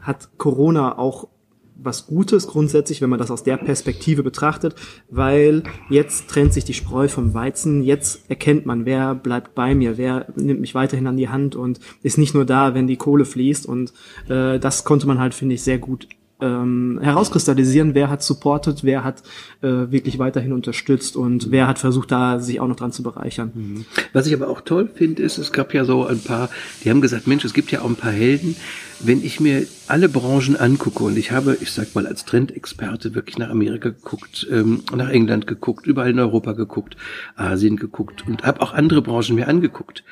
[0.00, 1.28] hat Corona auch
[1.76, 4.74] was Gutes grundsätzlich, wenn man das aus der Perspektive betrachtet,
[5.10, 9.98] weil jetzt trennt sich die Spreu vom Weizen, jetzt erkennt man, wer bleibt bei mir,
[9.98, 13.24] wer nimmt mich weiterhin an die Hand und ist nicht nur da, wenn die Kohle
[13.24, 13.66] fließt.
[13.66, 13.92] Und
[14.28, 16.08] äh, das konnte man halt, finde ich, sehr gut
[16.44, 19.22] ähm, herauskristallisieren, wer hat supportet, wer hat
[19.62, 23.52] äh, wirklich weiterhin unterstützt und wer hat versucht, da sich auch noch dran zu bereichern.
[23.54, 23.84] Mhm.
[24.12, 26.50] Was ich aber auch toll finde, ist, es gab ja so ein paar,
[26.84, 28.56] die haben gesagt, Mensch, es gibt ja auch ein paar Helden.
[29.00, 33.38] Wenn ich mir alle Branchen angucke und ich habe, ich sag mal als Trendexperte wirklich
[33.38, 36.96] nach Amerika geguckt, ähm, nach England geguckt, überall in Europa geguckt,
[37.36, 40.04] Asien geguckt und habe auch andere Branchen mir angeguckt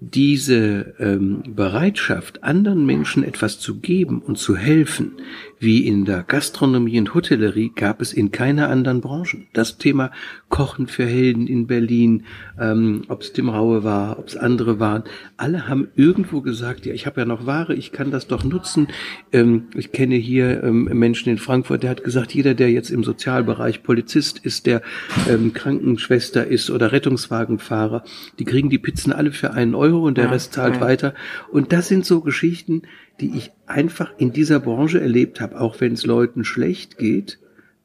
[0.00, 5.16] diese ähm, Bereitschaft, anderen Menschen etwas zu geben und zu helfen,
[5.60, 9.38] wie in der Gastronomie und Hotellerie, gab es in keiner anderen Branche.
[9.52, 10.10] Das Thema
[10.48, 12.24] Kochen für Helden in Berlin,
[12.58, 15.04] ähm, ob es Tim Raue war, ob es andere waren,
[15.36, 18.88] alle haben irgendwo gesagt, ja, ich habe ja noch Ware, ich kann das doch nutzen.
[19.32, 23.04] Ähm, ich kenne hier ähm, Menschen in Frankfurt, der hat gesagt, jeder, der jetzt im
[23.04, 24.82] Sozialbereich Polizist ist, der
[25.28, 28.04] ähm, Krankenschwester ist oder Rettungswagenfahrer,
[28.38, 30.80] die kriegen die Pizzen alle für einen Euro und der ja, Rest zahlt ja.
[30.80, 31.14] weiter.
[31.50, 32.82] Und das sind so Geschichten,
[33.20, 37.38] die ich einfach in dieser Branche erlebt habe, auch wenn es Leuten schlecht geht,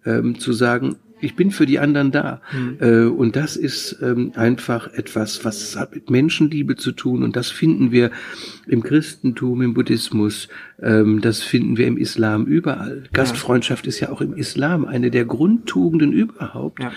[0.05, 2.41] ähm, zu sagen, ich bin für die anderen da.
[2.51, 2.77] Mhm.
[2.81, 7.23] Äh, und das ist ähm, einfach etwas, was hat mit Menschenliebe zu tun.
[7.23, 8.11] Und das finden wir
[8.67, 10.49] im Christentum, im Buddhismus,
[10.81, 13.03] ähm, das finden wir im Islam überall.
[13.13, 16.91] Gastfreundschaft ist ja auch im Islam eine der Grundtugenden überhaupt, ja.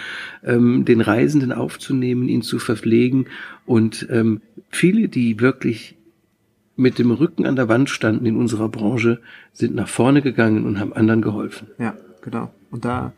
[0.45, 3.29] ähm, den Reisenden aufzunehmen, ihn zu verpflegen.
[3.65, 5.96] Und ähm, viele, die wirklich
[6.77, 9.21] mit dem Rücken an der Wand standen in unserer Branche,
[9.53, 11.69] sind nach vorne gegangen und haben anderen geholfen.
[11.79, 12.51] Ja, genau.
[12.71, 13.13] Und da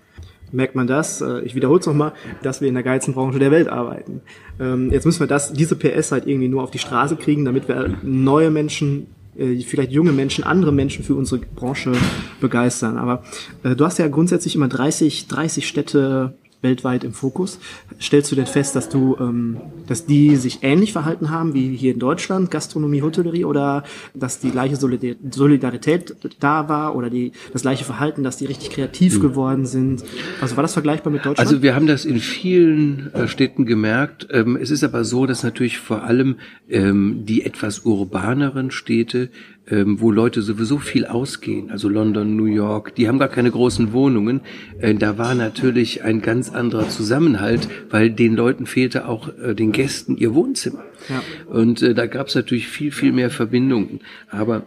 [0.52, 3.50] merkt man das, äh, ich wiederhole es nochmal, dass wir in der geilsten Branche der
[3.50, 4.22] Welt arbeiten.
[4.60, 7.68] Ähm, jetzt müssen wir das, diese PS halt irgendwie nur auf die Straße kriegen, damit
[7.68, 11.92] wir neue Menschen, äh, vielleicht junge Menschen, andere Menschen für unsere Branche
[12.40, 12.96] begeistern.
[12.96, 13.24] Aber
[13.62, 17.58] äh, du hast ja grundsätzlich immer 30, 30 Städte weltweit im Fokus.
[18.00, 21.92] Stellst du denn fest, dass du, ähm, dass die sich ähnlich verhalten haben wie hier
[21.92, 27.84] in Deutschland, Gastronomie, Hotellerie, oder dass die gleiche Solidarität da war oder die, das gleiche
[27.84, 29.22] Verhalten, dass die richtig kreativ mhm.
[29.22, 30.04] geworden sind?
[30.40, 31.38] Also war das vergleichbar mit Deutschland?
[31.38, 34.26] Also wir haben das in vielen äh, Städten gemerkt.
[34.30, 36.36] Ähm, es ist aber so, dass natürlich vor allem
[36.68, 39.30] ähm, die etwas urbaneren Städte
[39.70, 43.92] ähm, wo Leute sowieso viel ausgehen, also London, New York, die haben gar keine großen
[43.92, 44.40] Wohnungen.
[44.80, 49.72] Äh, da war natürlich ein ganz anderer Zusammenhalt, weil den Leuten fehlte auch äh, den
[49.72, 50.84] Gästen ihr Wohnzimmer.
[51.08, 51.22] Ja.
[51.52, 54.00] Und äh, da gab es natürlich viel, viel mehr Verbindungen.
[54.30, 54.64] Aber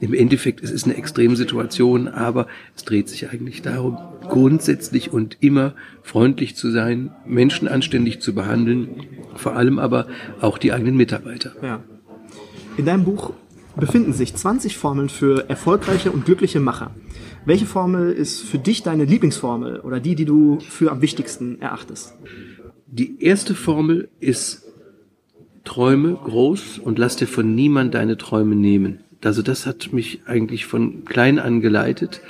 [0.00, 5.74] im Endeffekt, es ist eine Extremsituation, aber es dreht sich eigentlich darum, grundsätzlich und immer
[6.02, 8.88] freundlich zu sein, Menschen anständig zu behandeln,
[9.34, 10.06] vor allem aber
[10.40, 11.52] auch die eigenen Mitarbeiter.
[11.62, 11.82] Ja.
[12.78, 13.34] In deinem Buch
[13.80, 16.94] befinden sich 20 Formeln für erfolgreiche und glückliche Macher.
[17.44, 22.14] Welche Formel ist für dich deine Lieblingsformel oder die, die du für am wichtigsten erachtest?
[22.86, 24.64] Die erste Formel ist
[25.64, 29.00] Träume groß und lass dir von niemand deine Träume nehmen.
[29.22, 32.20] Also das hat mich eigentlich von klein an geleitet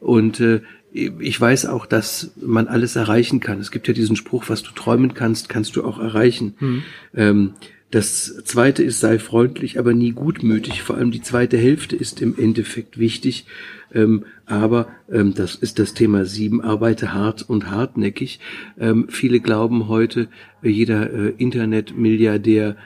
[0.00, 0.60] und äh,
[0.92, 3.60] ich weiß auch, dass man alles erreichen kann.
[3.60, 6.54] Es gibt ja diesen Spruch, was du träumen kannst, kannst du auch erreichen.
[6.58, 6.82] Mhm.
[7.14, 7.54] Ähm,
[7.90, 10.82] das zweite ist, sei freundlich, aber nie gutmütig.
[10.82, 13.46] Vor allem die zweite Hälfte ist im Endeffekt wichtig.
[13.92, 18.38] Ähm, aber ähm, das ist das Thema sieben, arbeite hart und hartnäckig.
[18.78, 20.28] Ähm, viele glauben heute,
[20.62, 22.76] jeder äh, Internetmilliardär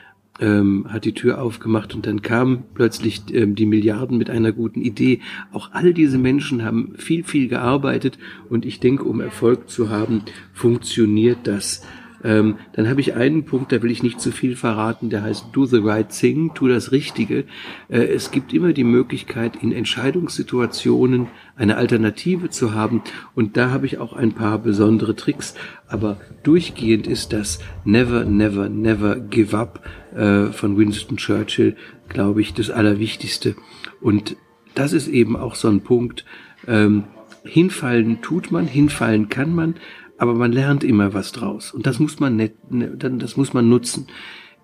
[0.40, 4.80] ähm, hat die Tür aufgemacht und dann kamen plötzlich ähm, die Milliarden mit einer guten
[4.80, 5.20] Idee.
[5.52, 10.22] Auch all diese Menschen haben viel, viel gearbeitet und ich denke, um Erfolg zu haben,
[10.52, 11.82] funktioniert das.
[12.24, 15.48] Ähm, dann habe ich einen Punkt, da will ich nicht zu viel verraten, der heißt
[15.52, 17.44] Do the right thing, tu das Richtige.
[17.88, 23.02] Äh, es gibt immer die Möglichkeit, in Entscheidungssituationen eine Alternative zu haben.
[23.34, 25.54] Und da habe ich auch ein paar besondere Tricks.
[25.86, 29.84] Aber durchgehend ist das Never, Never, Never Give Up
[30.14, 31.76] äh, von Winston Churchill,
[32.08, 33.54] glaube ich, das Allerwichtigste.
[34.00, 34.36] Und
[34.74, 36.24] das ist eben auch so ein Punkt.
[36.66, 37.04] Ähm,
[37.44, 39.74] hinfallen tut man, hinfallen kann man,
[40.18, 43.68] aber man lernt immer was draus und das muss man nicht, ne, das muss man
[43.68, 44.06] nutzen.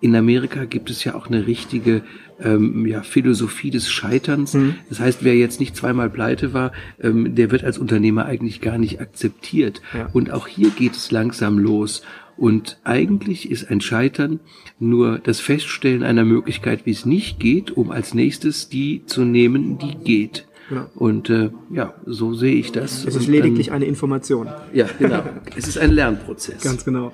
[0.01, 2.01] In Amerika gibt es ja auch eine richtige
[2.41, 4.55] ähm, ja, Philosophie des Scheiterns.
[4.55, 4.75] Mhm.
[4.89, 8.79] Das heißt, wer jetzt nicht zweimal pleite war, ähm, der wird als Unternehmer eigentlich gar
[8.79, 9.81] nicht akzeptiert.
[9.95, 10.09] Ja.
[10.11, 12.01] Und auch hier geht es langsam los.
[12.35, 14.39] Und eigentlich ist ein Scheitern
[14.79, 19.77] nur das Feststellen einer Möglichkeit, wie es nicht geht, um als nächstes die zu nehmen,
[19.77, 20.47] die geht.
[20.95, 23.05] Und äh, ja, so sehe ich das.
[23.05, 24.47] Es ist lediglich dann, eine Information.
[24.73, 25.23] Ja, genau.
[25.55, 26.61] es ist ein Lernprozess.
[26.61, 27.11] Ganz genau.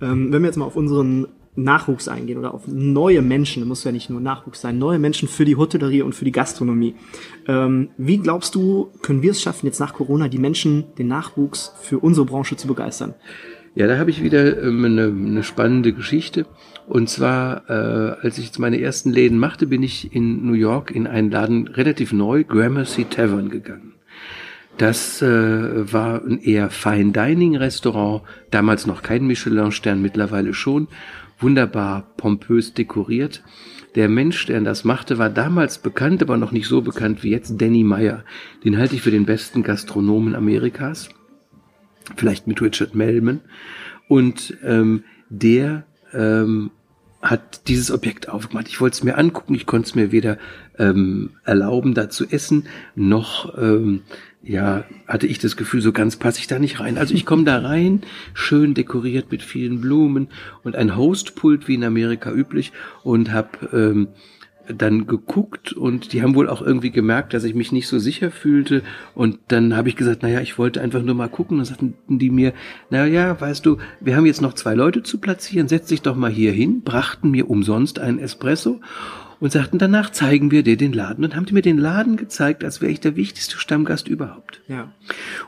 [0.00, 1.26] Ähm, wenn wir jetzt mal auf unseren
[1.58, 5.44] Nachwuchs eingehen oder auf neue Menschen, muss ja nicht nur Nachwuchs sein, neue Menschen für
[5.44, 6.94] die Hotellerie und für die Gastronomie.
[7.46, 11.72] Ähm, wie glaubst du, können wir es schaffen, jetzt nach Corona die Menschen, den Nachwuchs
[11.80, 13.14] für unsere Branche zu begeistern?
[13.74, 16.46] Ja, da habe ich wieder ähm, eine, eine spannende Geschichte.
[16.88, 20.90] Und zwar, äh, als ich jetzt meine ersten Läden machte, bin ich in New York
[20.90, 23.92] in einen Laden relativ neu, Gramercy Tavern, gegangen.
[24.78, 30.88] Das äh, war ein eher Fine Dining Restaurant, damals noch kein Michelin-Stern, mittlerweile schon,
[31.38, 33.42] wunderbar pompös dekoriert.
[33.94, 37.60] Der Mensch, der das machte, war damals bekannt, aber noch nicht so bekannt wie jetzt,
[37.60, 38.24] Danny Meyer.
[38.64, 41.10] Den halte ich für den besten Gastronomen Amerikas,
[42.16, 43.40] vielleicht mit Richard Melman.
[44.08, 46.70] Und ähm, der ähm,
[47.20, 48.68] hat dieses Objekt aufgemacht.
[48.68, 50.38] Ich wollte es mir angucken, ich konnte es mir weder
[50.78, 54.02] ähm, erlauben, da zu essen, noch ähm,
[54.42, 56.96] ja, hatte ich das Gefühl, so ganz passe ich da nicht rein.
[56.96, 58.02] Also ich komme da rein,
[58.34, 60.28] schön dekoriert mit vielen Blumen
[60.62, 64.08] und ein Hostpult wie in Amerika üblich und habe ähm,
[64.76, 68.30] dann geguckt und die haben wohl auch irgendwie gemerkt, dass ich mich nicht so sicher
[68.30, 68.82] fühlte.
[69.14, 71.58] Und dann habe ich gesagt, naja, ich wollte einfach nur mal gucken.
[71.58, 72.52] Und dann sagten die mir,
[72.90, 76.30] naja, weißt du, wir haben jetzt noch zwei Leute zu platzieren, setz dich doch mal
[76.30, 78.80] hier hin, brachten mir umsonst einen Espresso.
[79.40, 82.64] und sagten, danach zeigen wir dir den Laden und haben die mir den Laden gezeigt,
[82.64, 84.60] als wäre ich der wichtigste Stammgast überhaupt.
[84.68, 84.92] Ja.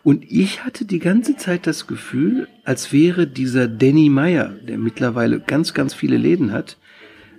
[0.03, 5.41] Und ich hatte die ganze Zeit das Gefühl, als wäre dieser Danny Meyer, der mittlerweile
[5.41, 6.77] ganz, ganz viele Läden hat,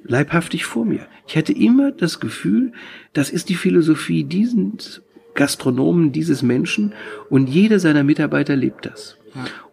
[0.04, 1.08] leibhaftig vor mir.
[1.28, 2.74] Ich hatte immer das Gefühl,
[3.14, 5.02] das ist die Philosophie dieses
[5.34, 6.93] Gastronomen, dieses Menschen
[7.30, 9.18] und jeder seiner Mitarbeiter lebt das.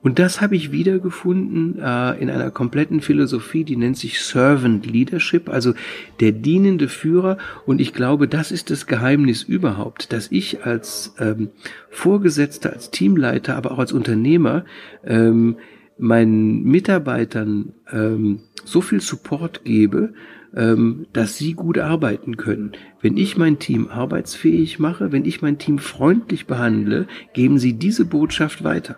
[0.03, 5.49] Und das habe ich wiedergefunden äh, in einer kompletten Philosophie, die nennt sich Servant Leadership,
[5.49, 5.75] also
[6.21, 7.39] der dienende Führer.
[7.67, 11.51] Und ich glaube, das ist das Geheimnis überhaupt, dass ich als ähm,
[11.91, 14.65] Vorgesetzter, als Teamleiter, aber auch als Unternehmer
[15.05, 15.57] ähm,
[15.99, 20.15] meinen Mitarbeitern ähm, so viel Support gebe,
[20.55, 22.73] ähm, dass sie gut arbeiten können.
[23.01, 28.05] Wenn ich mein Team arbeitsfähig mache, wenn ich mein Team freundlich behandle, geben sie diese
[28.05, 28.97] Botschaft weiter.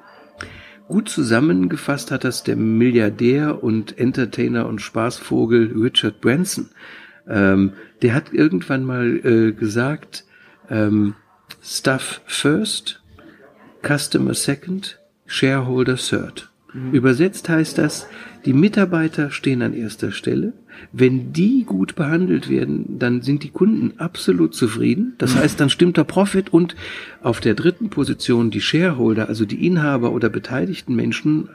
[0.88, 6.70] Gut zusammengefasst hat das der Milliardär und Entertainer und Spaßvogel Richard Branson.
[7.28, 10.24] Ähm, der hat irgendwann mal äh, gesagt,
[10.68, 11.14] ähm,
[11.62, 13.02] Stuff first,
[13.86, 16.49] Customer second, Shareholder third.
[16.72, 16.92] Mhm.
[16.92, 18.06] Übersetzt heißt das,
[18.44, 20.54] die Mitarbeiter stehen an erster Stelle.
[20.92, 25.14] Wenn die gut behandelt werden, dann sind die Kunden absolut zufrieden.
[25.18, 26.74] Das heißt, dann stimmt der Profit und
[27.22, 31.50] auf der dritten Position die Shareholder, also die Inhaber oder beteiligten Menschen,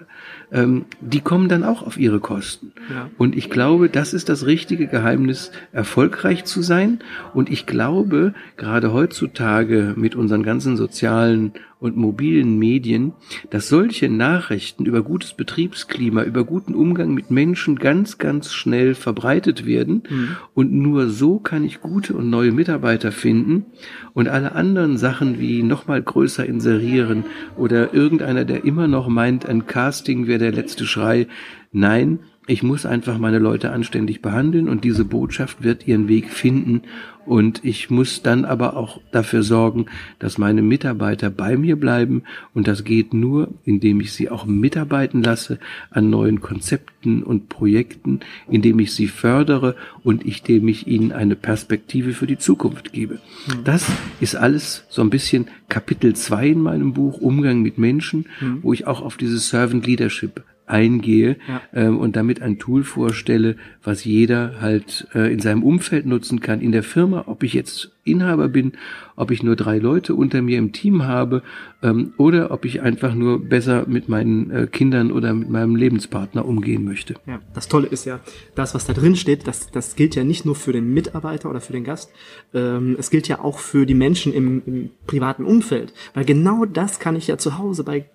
[0.52, 2.74] ähm, die kommen dann auch auf ihre Kosten.
[2.94, 3.10] Ja.
[3.18, 7.00] Und ich glaube, das ist das richtige Geheimnis, erfolgreich zu sein.
[7.34, 13.14] Und ich glaube, gerade heutzutage mit unseren ganzen sozialen und mobilen Medien,
[13.50, 19.66] dass solche Nachrichten über gutes Betriebsklima, über guten Umgang mit Menschen ganz, ganz schnell verbreitet
[19.66, 20.04] werden.
[20.10, 20.38] Mhm.
[20.54, 23.66] Und nur so kann ich gute und neue Mitarbeiter finden.
[24.14, 27.26] Und alle anderen Sachen wie nochmal größer inserieren
[27.58, 31.28] oder irgendeiner, der immer noch meint, ein Casting wäre der letzte Schrei.
[31.72, 36.84] Nein, ich muss einfach meine Leute anständig behandeln und diese Botschaft wird ihren Weg finden
[37.26, 39.88] und ich muss dann aber auch dafür sorgen,
[40.20, 42.22] dass meine Mitarbeiter bei mir bleiben
[42.54, 45.58] und das geht nur, indem ich sie auch mitarbeiten lasse
[45.90, 52.14] an neuen Konzepten und Projekten, indem ich sie fördere und indem ich ihnen eine Perspektive
[52.14, 53.16] für die Zukunft gebe.
[53.48, 53.64] Mhm.
[53.64, 53.88] Das
[54.20, 58.60] ist alles so ein bisschen Kapitel zwei in meinem Buch Umgang mit Menschen, mhm.
[58.62, 61.62] wo ich auch auf dieses Servant Leadership eingehe ja.
[61.74, 66.62] ähm, und damit ein Tool vorstelle, was jeder halt äh, in seinem Umfeld nutzen kann,
[66.62, 68.74] in der Firma, ob ich jetzt Inhaber bin,
[69.16, 71.42] ob ich nur drei Leute unter mir im Team habe
[71.82, 76.46] ähm, oder ob ich einfach nur besser mit meinen äh, Kindern oder mit meinem Lebenspartner
[76.46, 77.16] umgehen möchte.
[77.26, 78.20] Ja, das Tolle ist ja,
[78.54, 81.62] das, was da drin steht, das, das gilt ja nicht nur für den Mitarbeiter oder
[81.62, 82.12] für den Gast,
[82.54, 87.00] ähm, es gilt ja auch für die Menschen im, im privaten Umfeld, weil genau das
[87.00, 88.06] kann ich ja zu Hause bei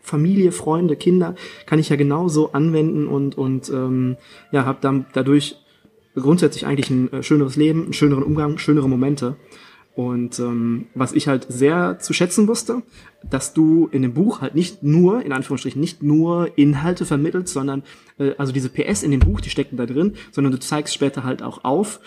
[0.00, 1.34] Familie, Freunde, Kinder
[1.66, 4.16] kann ich ja genauso anwenden und, und ähm,
[4.52, 5.56] ja, habe dann dadurch
[6.14, 9.36] grundsätzlich eigentlich ein äh, schöneres Leben, einen schöneren Umgang, schönere Momente.
[9.94, 12.82] Und ähm, was ich halt sehr zu schätzen wusste,
[13.28, 17.82] dass du in dem Buch halt nicht nur, in Anführungsstrichen, nicht nur Inhalte vermittelst, sondern
[18.16, 21.24] äh, also diese PS in dem Buch, die stecken da drin, sondern du zeigst später
[21.24, 21.98] halt auch auf,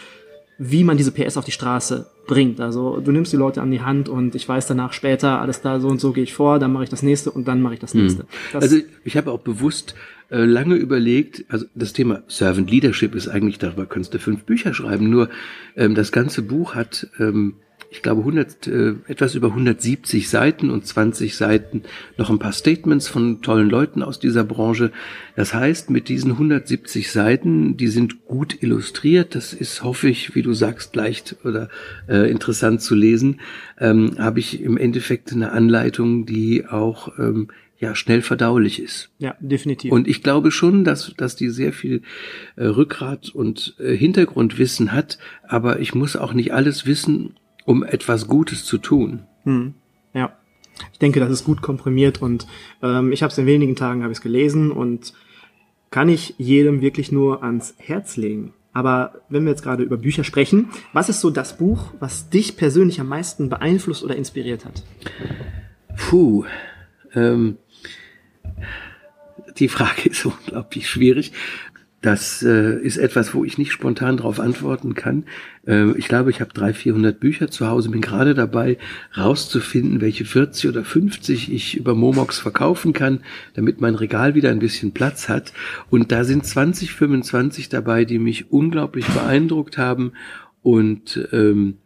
[0.63, 2.61] wie man diese PS auf die Straße bringt.
[2.61, 5.79] Also du nimmst die Leute an die Hand und ich weiß danach später, alles da
[5.79, 7.79] so und so gehe ich vor, dann mache ich das nächste und dann mache ich
[7.79, 8.03] das hm.
[8.03, 8.25] nächste.
[8.53, 9.95] Das also ich habe auch bewusst
[10.29, 14.75] äh, lange überlegt, also das Thema Servant Leadership ist eigentlich, darüber könntest du fünf Bücher
[14.75, 15.29] schreiben, nur
[15.75, 17.55] ähm, das ganze Buch hat ähm,
[17.91, 21.83] ich glaube, 100, äh, etwas über 170 Seiten und 20 Seiten
[22.17, 24.93] noch ein paar Statements von tollen Leuten aus dieser Branche.
[25.35, 30.41] Das heißt, mit diesen 170 Seiten, die sind gut illustriert, das ist, hoffe ich, wie
[30.41, 31.67] du sagst, leicht oder
[32.07, 33.41] äh, interessant zu lesen,
[33.77, 39.09] ähm, habe ich im Endeffekt eine Anleitung, die auch ähm, ja schnell verdaulich ist.
[39.19, 39.91] Ja, definitiv.
[39.91, 42.03] Und ich glaube schon, dass dass die sehr viel
[42.55, 47.33] äh, Rückgrat und äh, Hintergrundwissen hat, aber ich muss auch nicht alles wissen
[47.65, 49.23] um etwas Gutes zu tun.
[49.43, 49.73] Hm.
[50.13, 50.35] Ja,
[50.91, 52.47] ich denke, das ist gut komprimiert und
[52.81, 55.13] ähm, ich habe es in wenigen Tagen habe ich gelesen und
[55.89, 58.53] kann ich jedem wirklich nur ans Herz legen.
[58.73, 62.55] Aber wenn wir jetzt gerade über Bücher sprechen, was ist so das Buch, was dich
[62.55, 64.83] persönlich am meisten beeinflusst oder inspiriert hat?
[65.97, 66.45] Puh,
[67.13, 67.57] ähm,
[69.57, 71.33] die Frage ist unglaublich schwierig.
[72.01, 75.25] Das äh, ist etwas, wo ich nicht spontan darauf antworten kann.
[75.67, 78.79] Äh, ich glaube, ich habe 300, 400 Bücher zu Hause, bin gerade dabei,
[79.15, 83.19] rauszufinden, welche 40 oder 50 ich über Momox verkaufen kann,
[83.53, 85.53] damit mein Regal wieder ein bisschen Platz hat.
[85.91, 90.13] Und da sind 20, 25 dabei, die mich unglaublich beeindruckt haben
[90.63, 91.77] und ähm,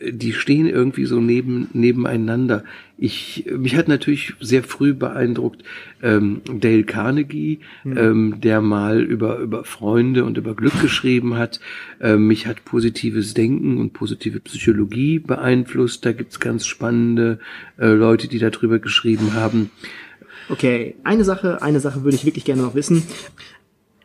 [0.00, 2.64] die stehen irgendwie so neben, nebeneinander.
[2.98, 5.62] Ich, mich hat natürlich sehr früh beeindruckt
[6.02, 7.98] ähm, Dale Carnegie, mhm.
[7.98, 11.60] ähm, der mal über, über Freunde und über Glück geschrieben hat.
[12.00, 16.04] Ähm, mich hat positives Denken und positive Psychologie beeinflusst.
[16.04, 17.38] Da gibt's ganz spannende
[17.78, 19.70] äh, Leute, die darüber geschrieben haben.
[20.48, 23.02] Okay, eine Sache, eine Sache würde ich wirklich gerne noch wissen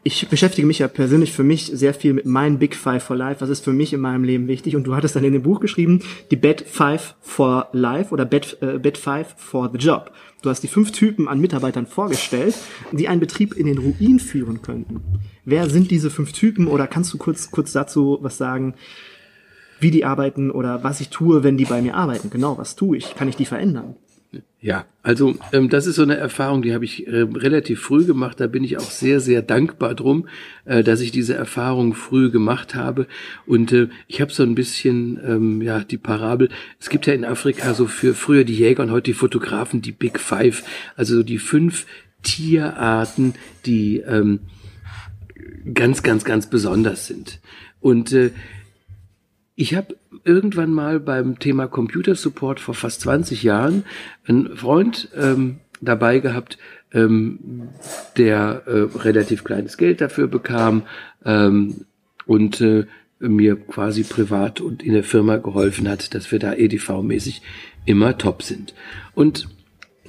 [0.04, 3.42] ich beschäftige mich ja persönlich für mich sehr viel mit meinen Big Five for Life.
[3.42, 4.76] Was ist für mich in meinem Leben wichtig?
[4.76, 8.58] Und du hattest dann in dem Buch geschrieben, die Bad Five for Life oder Bad,
[8.62, 10.12] äh, Bad Five for the Job.
[10.42, 12.56] Du hast die fünf Typen an Mitarbeitern vorgestellt,
[12.92, 15.02] die einen Betrieb in den Ruin führen könnten.
[15.46, 16.68] Wer sind diese fünf Typen?
[16.68, 18.74] Oder kannst du kurz, kurz dazu was sagen,
[19.80, 22.32] wie die arbeiten oder was ich tue, wenn die bei mir arbeiten?
[22.32, 23.14] Genau, was tue ich?
[23.14, 23.96] Kann ich die verändern?
[24.62, 28.40] Ja, also ähm, das ist so eine Erfahrung, die habe ich äh, relativ früh gemacht.
[28.40, 30.28] Da bin ich auch sehr, sehr dankbar drum,
[30.66, 33.08] äh, dass ich diese Erfahrung früh gemacht habe.
[33.46, 36.50] Und äh, ich habe so ein bisschen ähm, ja die Parabel.
[36.80, 39.92] Es gibt ja in Afrika so für früher die Jäger und heute die Fotografen die
[39.92, 40.64] Big Five,
[40.96, 41.88] also die fünf
[42.22, 43.34] Tierarten,
[43.66, 44.42] die ähm,
[45.74, 47.40] ganz, ganz, ganz besonders sind.
[47.80, 48.32] Und äh,
[49.56, 53.84] ich habe irgendwann mal beim Thema Computer Support vor fast 20 Jahren
[54.28, 56.58] einen Freund ähm, dabei gehabt,
[56.94, 57.70] ähm,
[58.18, 60.84] der äh, relativ kleines Geld dafür bekam
[61.26, 61.86] ähm,
[62.26, 62.86] und äh,
[63.20, 67.42] mir quasi privat und in der Firma geholfen hat, dass wir da EDV-mäßig
[67.86, 68.74] immer top sind.
[69.14, 69.48] Und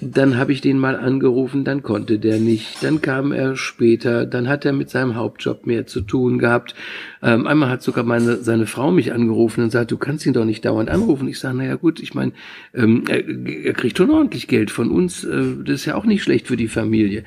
[0.03, 4.49] dann habe ich den mal angerufen, dann konnte der nicht, dann kam er später, dann
[4.49, 6.75] hat er mit seinem Hauptjob mehr zu tun gehabt.
[7.23, 10.45] Ähm, einmal hat sogar meine, seine Frau mich angerufen und sagt, du kannst ihn doch
[10.45, 11.29] nicht dauernd anrufen.
[11.29, 12.33] Ich sage, naja gut, ich meine,
[12.75, 16.25] ähm, er, er, kriegt schon ordentlich Geld von uns, äh, das ist ja auch nicht
[16.25, 17.23] schlecht für die Familie.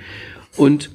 [0.57, 0.89] Und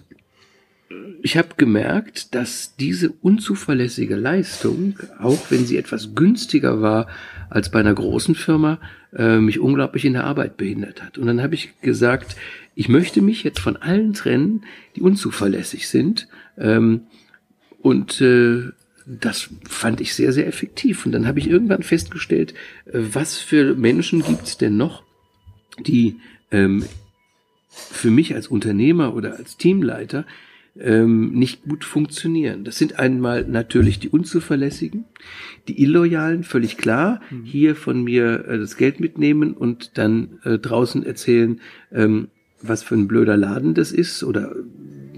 [1.22, 7.06] ich habe gemerkt, dass diese unzuverlässige Leistung, auch wenn sie etwas günstiger war
[7.48, 8.78] als bei einer großen Firma,
[9.16, 11.18] äh, mich unglaublich in der Arbeit behindert hat.
[11.18, 12.36] Und dann habe ich gesagt,
[12.74, 14.64] ich möchte mich jetzt von allen trennen,
[14.96, 16.28] die unzuverlässig sind.
[16.56, 17.02] Ähm,
[17.80, 18.70] und äh,
[19.06, 21.04] das fand ich sehr, sehr effektiv.
[21.04, 22.54] Und dann habe ich irgendwann festgestellt,
[22.86, 25.02] äh, was für Menschen gibt es denn noch,
[25.78, 26.16] die
[26.50, 26.84] ähm,
[27.68, 30.24] für mich als Unternehmer oder als Teamleiter
[30.78, 32.64] ähm, nicht gut funktionieren.
[32.64, 35.04] Das sind einmal natürlich die Unzuverlässigen,
[35.68, 37.44] die Illoyalen, völlig klar, mhm.
[37.44, 41.60] hier von mir äh, das Geld mitnehmen und dann äh, draußen erzählen,
[41.92, 42.28] ähm,
[42.62, 44.54] was für ein blöder Laden das ist oder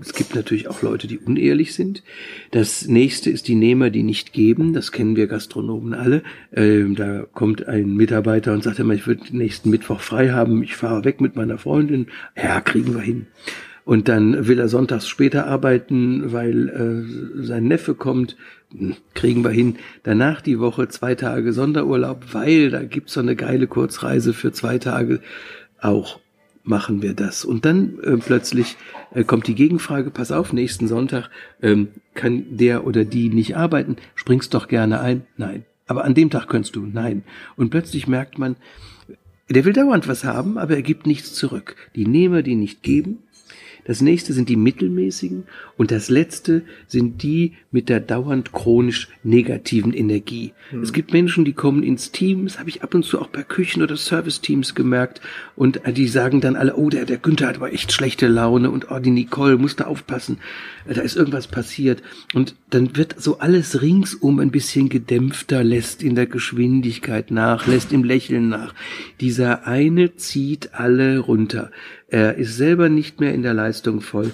[0.02, 2.02] es gibt natürlich auch Leute, die unehrlich sind.
[2.50, 4.72] Das nächste ist die Nehmer, die nicht geben.
[4.72, 6.22] Das kennen wir Gastronomen alle.
[6.52, 10.62] Ähm, da kommt ein Mitarbeiter und sagt immer, ich würde nächsten Mittwoch frei haben.
[10.64, 12.08] Ich fahre weg mit meiner Freundin.
[12.36, 13.26] Ja, kriegen wir hin.
[13.84, 18.36] Und dann will er sonntags später arbeiten, weil äh, sein Neffe kommt.
[18.76, 19.76] Hm, kriegen wir hin.
[20.02, 24.78] Danach die Woche zwei Tage Sonderurlaub, weil da gibt's so eine geile Kurzreise für zwei
[24.78, 25.20] Tage.
[25.80, 26.20] Auch
[26.64, 27.44] machen wir das.
[27.44, 28.76] Und dann äh, plötzlich
[29.12, 31.28] äh, kommt die Gegenfrage, pass auf, nächsten Sonntag
[31.60, 35.22] ähm, kann der oder die nicht arbeiten, springst doch gerne ein.
[35.36, 35.64] Nein.
[35.86, 36.86] Aber an dem Tag könntest du.
[36.86, 37.24] Nein.
[37.56, 38.56] Und plötzlich merkt man,
[39.50, 41.76] der will dauernd was haben, aber er gibt nichts zurück.
[41.94, 43.18] Die Nehmer, die nicht geben,
[43.84, 45.44] das nächste sind die mittelmäßigen
[45.76, 50.52] und das letzte sind die mit der dauernd chronisch negativen Energie.
[50.70, 50.82] Mhm.
[50.82, 53.42] Es gibt Menschen, die kommen ins Team, das habe ich ab und zu auch bei
[53.42, 55.20] Küchen- oder Service-Teams gemerkt
[55.56, 58.90] und die sagen dann alle, oh, der, der Günther hat aber echt schlechte Laune und
[58.90, 60.38] oh, die Nicole muss da aufpassen,
[60.86, 62.02] da ist irgendwas passiert
[62.34, 67.92] und dann wird so alles ringsum ein bisschen gedämpfter, lässt in der Geschwindigkeit nach, lässt
[67.92, 68.74] im Lächeln nach.
[69.20, 71.70] Dieser eine zieht alle runter.
[72.12, 74.32] Er ist selber nicht mehr in der Leistung voll.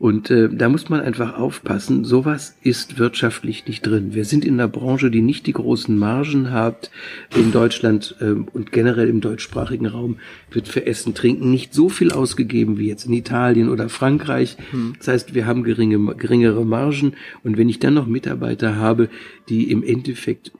[0.00, 4.14] Und äh, da muss man einfach aufpassen, sowas ist wirtschaftlich nicht drin.
[4.14, 6.90] Wir sind in einer Branche, die nicht die großen Margen hat.
[7.36, 10.16] In Deutschland äh, und generell im deutschsprachigen Raum
[10.50, 14.56] wird für Essen, Trinken nicht so viel ausgegeben wie jetzt in Italien oder Frankreich.
[14.72, 14.94] Hm.
[14.98, 17.12] Das heißt, wir haben geringe, geringere Margen.
[17.44, 19.08] Und wenn ich dann noch Mitarbeiter habe,
[19.48, 20.50] die im Endeffekt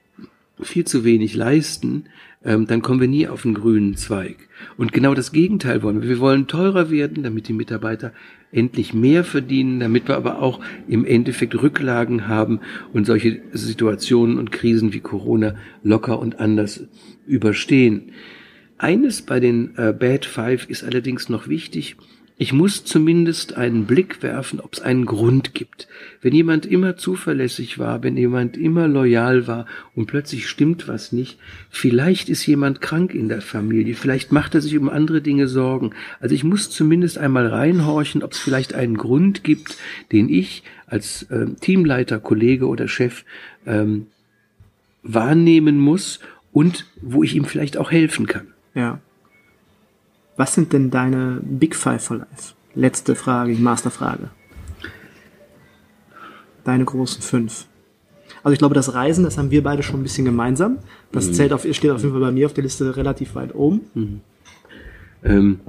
[0.62, 2.04] viel zu wenig leisten,
[2.44, 4.36] ähm, dann kommen wir nie auf den grünen Zweig.
[4.76, 6.08] Und genau das Gegenteil wollen wir.
[6.08, 8.12] Wir wollen teurer werden, damit die Mitarbeiter
[8.52, 12.60] endlich mehr verdienen, damit wir aber auch im Endeffekt Rücklagen haben
[12.92, 16.84] und solche Situationen und Krisen wie Corona locker und anders
[17.26, 18.12] überstehen.
[18.78, 21.96] Eines bei den äh, Bad Five ist allerdings noch wichtig.
[22.36, 25.86] Ich muss zumindest einen Blick werfen, ob es einen Grund gibt.
[26.20, 31.38] Wenn jemand immer zuverlässig war, wenn jemand immer loyal war und plötzlich stimmt was nicht,
[31.70, 35.92] vielleicht ist jemand krank in der Familie, vielleicht macht er sich um andere Dinge Sorgen.
[36.18, 39.78] Also ich muss zumindest einmal reinhorchen, ob es vielleicht einen Grund gibt,
[40.10, 43.24] den ich als äh, Teamleiter, Kollege oder Chef
[43.64, 44.08] ähm,
[45.04, 46.18] wahrnehmen muss
[46.52, 48.48] und wo ich ihm vielleicht auch helfen kann.
[48.74, 48.98] Ja.
[50.36, 52.54] Was sind denn deine Big Five for Life?
[52.74, 54.30] Letzte Frage, die Masterfrage.
[56.64, 57.66] Deine großen fünf.
[58.42, 60.78] Also ich glaube, das Reisen, das haben wir beide schon ein bisschen gemeinsam.
[61.12, 61.32] Das mhm.
[61.34, 63.80] zählt auf, steht auf jeden Fall bei mir auf der Liste relativ weit oben.
[63.94, 64.20] Mhm.
[65.22, 65.60] Ähm,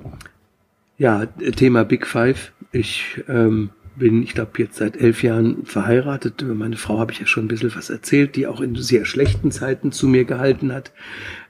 [0.97, 2.53] ja, Thema Big Five.
[2.71, 6.41] Ich ähm, bin, ich glaube, jetzt seit elf Jahren verheiratet.
[6.41, 9.05] Über meine Frau habe ich ja schon ein bisschen was erzählt, die auch in sehr
[9.05, 10.91] schlechten Zeiten zu mir gehalten hat.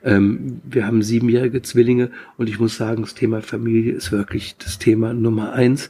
[0.04, 4.80] Ähm, wir haben siebenjährige Zwillinge und ich muss sagen, das Thema Familie ist wirklich das
[4.80, 5.90] Thema Nummer eins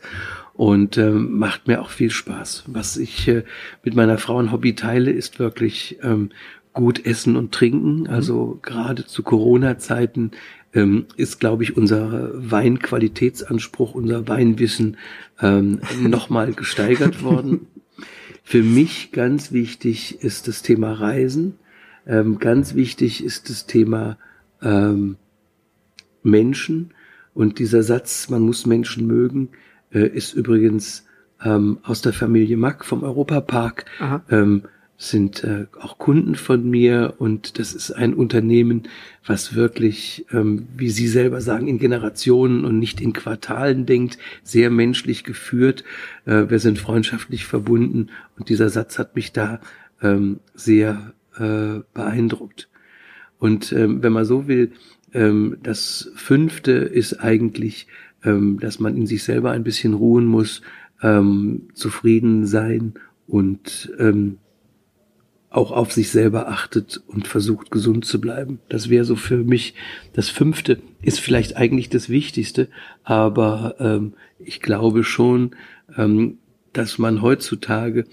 [0.53, 2.63] und ähm, macht mir auch viel Spaß.
[2.67, 3.43] Was ich äh,
[3.83, 6.29] mit meiner Frau ein Hobby teile, ist wirklich ähm,
[6.75, 8.01] gut essen und trinken.
[8.01, 8.07] Mhm.
[8.07, 10.31] Also gerade zu Corona-Zeiten
[10.75, 14.97] ähm, ist, glaube ich, unser Weinqualitätsanspruch, unser Weinwissen
[15.41, 17.67] ähm, nochmal gesteigert worden.
[18.43, 21.55] Für mich ganz wichtig ist das Thema Reisen.
[22.05, 24.17] Ähm, ganz wichtig ist das Thema
[24.61, 25.15] ähm,
[26.21, 26.93] Menschen.
[27.33, 29.49] Und dieser Satz, man muss Menschen mögen,
[29.91, 31.05] äh, ist übrigens
[31.43, 33.85] ähm, aus der Familie Mack vom Europapark.
[34.29, 34.63] Ähm,
[34.97, 38.83] sind äh, auch Kunden von mir und das ist ein Unternehmen,
[39.25, 44.69] was wirklich, ähm, wie Sie selber sagen, in Generationen und nicht in Quartalen denkt, sehr
[44.69, 45.83] menschlich geführt.
[46.25, 49.59] Äh, wir sind freundschaftlich verbunden und dieser Satz hat mich da
[50.01, 52.69] ähm, sehr äh, beeindruckt.
[53.37, 54.71] Und ähm, wenn man so will,
[55.13, 57.87] ähm, das fünfte ist eigentlich
[58.25, 60.61] ähm, dass man in sich selber ein bisschen ruhen muss,
[61.01, 62.95] ähm, zufrieden sein
[63.27, 64.39] und ähm,
[65.55, 68.59] auch auf sich selber achtet und versucht gesund zu bleiben.
[68.69, 69.73] Das wäre so für mich
[70.13, 72.67] das Fünfte, ist vielleicht eigentlich das Wichtigste,
[73.03, 75.51] aber ähm, ich glaube schon,
[75.97, 76.37] ähm,
[76.73, 78.05] dass man heutzutage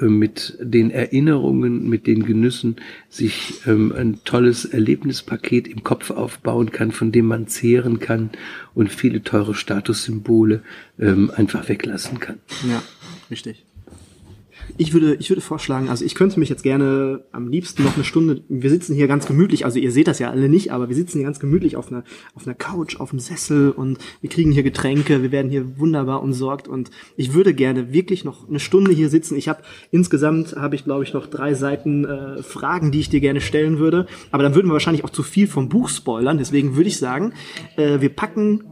[0.00, 2.76] äh, mit den Erinnerungen, mit den Genüssen
[3.08, 8.30] sich ähm, ein tolles Erlebnispaket im Kopf aufbauen kann, von dem man zehren kann
[8.74, 10.62] und viele teure Statussymbole
[10.98, 12.38] ähm, einfach weglassen kann.
[12.68, 12.82] Ja,
[13.30, 13.65] richtig.
[14.78, 18.04] Ich würde, ich würde vorschlagen, also ich könnte mich jetzt gerne am liebsten noch eine
[18.04, 20.96] Stunde, wir sitzen hier ganz gemütlich, also ihr seht das ja alle nicht, aber wir
[20.96, 22.04] sitzen hier ganz gemütlich auf einer,
[22.34, 26.22] auf einer Couch, auf einem Sessel und wir kriegen hier Getränke, wir werden hier wunderbar
[26.22, 29.36] umsorgt und ich würde gerne wirklich noch eine Stunde hier sitzen.
[29.36, 33.20] Ich habe insgesamt, habe ich glaube ich noch drei Seiten äh, Fragen, die ich dir
[33.20, 36.76] gerne stellen würde, aber dann würden wir wahrscheinlich auch zu viel vom Buch spoilern, deswegen
[36.76, 37.32] würde ich sagen,
[37.76, 38.64] äh, wir packen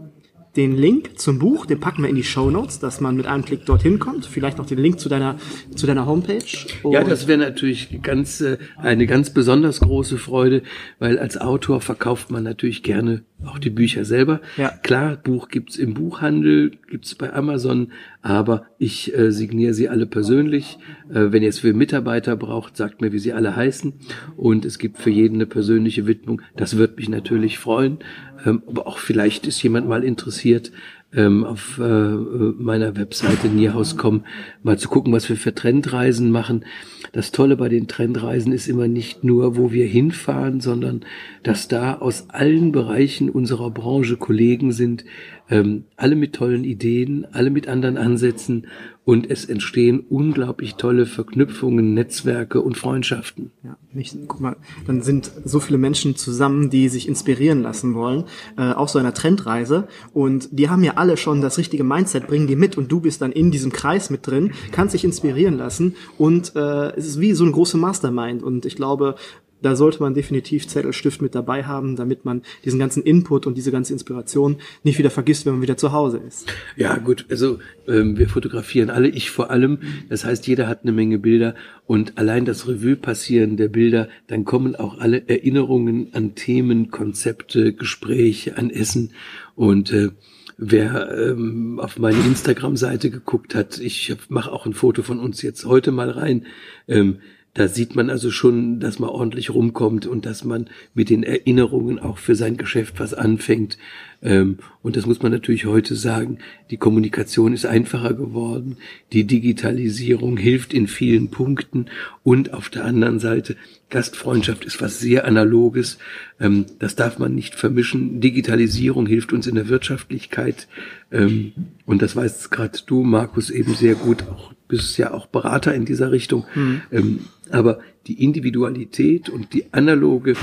[0.57, 3.45] den Link zum Buch, den packen wir in die Show Notes, dass man mit einem
[3.45, 4.27] Klick dorthin kommt.
[4.27, 5.37] Vielleicht noch den Link zu deiner
[5.75, 6.45] zu deiner Homepage.
[6.83, 10.63] Und ja, das wäre natürlich ganz äh, eine ganz besonders große Freude,
[10.99, 14.41] weil als Autor verkauft man natürlich gerne auch die Bücher selber.
[14.57, 14.71] Ja.
[14.83, 20.79] Klar, Buch gibt's im Buchhandel, gibt's bei Amazon, aber ich äh, signiere sie alle persönlich.
[21.11, 23.93] Äh, wenn ihr es für Mitarbeiter braucht, sagt mir, wie sie alle heißen.
[24.37, 26.43] Und es gibt für jeden eine persönliche Widmung.
[26.57, 27.99] Das wird mich natürlich freuen.
[28.45, 30.73] Ähm, aber auch vielleicht ist jemand mal interessiert,
[31.15, 34.25] ähm, auf äh, meiner Webseite Nierhaus.com
[34.63, 36.65] mal zu gucken, was wir für Trendreisen machen.
[37.13, 41.05] Das Tolle bei den Trendreisen ist immer nicht nur, wo wir hinfahren, sondern
[41.43, 45.05] dass da aus allen Bereichen unserer Branche Kollegen sind,
[45.51, 48.67] ähm, alle mit tollen Ideen, alle mit anderen Ansätzen
[49.05, 53.51] und es entstehen unglaublich tolle Verknüpfungen, Netzwerke und Freundschaften.
[53.63, 58.25] Ja, nicht, guck mal, dann sind so viele Menschen zusammen, die sich inspirieren lassen wollen,
[58.57, 62.47] äh, auf so einer Trendreise und die haben ja alle schon das richtige Mindset, bringen
[62.47, 65.97] die mit und du bist dann in diesem Kreis mit drin, kannst dich inspirieren lassen
[66.17, 69.17] und äh, es ist wie so eine große Mastermind und ich glaube,
[69.65, 73.57] da sollte man definitiv Zettel, Stift mit dabei haben, damit man diesen ganzen Input und
[73.57, 76.47] diese ganze Inspiration nicht wieder vergisst, wenn man wieder zu Hause ist.
[76.77, 77.59] Ja, gut, also
[77.89, 79.79] ähm, wir fotografieren alle, ich vor allem.
[80.09, 81.55] Das heißt, jeder hat eine Menge Bilder
[81.87, 87.73] und allein das Revue passieren der Bilder, dann kommen auch alle Erinnerungen an Themen, Konzepte,
[87.73, 89.13] Gespräche, an Essen
[89.55, 90.11] und äh,
[90.57, 95.65] Wer ähm, auf meine Instagram-Seite geguckt hat, ich mache auch ein Foto von uns jetzt
[95.65, 96.47] heute mal rein.
[96.87, 97.19] Ähm,
[97.55, 102.01] da sieht man also schon, dass man ordentlich rumkommt und dass man mit den Erinnerungen
[102.01, 103.79] auch für sein Geschäft was anfängt.
[104.23, 106.39] Ähm, und das muss man natürlich heute sagen.
[106.71, 108.79] Die Kommunikation ist einfacher geworden.
[109.13, 111.87] Die Digitalisierung hilft in vielen Punkten.
[112.25, 113.57] Und auf der anderen Seite,
[113.89, 115.99] Gastfreundschaft ist was sehr Analoges.
[116.41, 118.21] Ähm, das darf man nicht vermischen.
[118.21, 120.67] Digitalisierung hilft uns in der Wirtschaftlichkeit.
[121.13, 121.53] Ähm,
[121.87, 124.25] und das weißt gerade du, Markus, eben sehr gut.
[124.25, 126.45] Auch bist ja auch Berater in dieser Richtung.
[126.55, 127.21] Mhm.
[127.51, 130.35] Aber die Individualität und die analoge,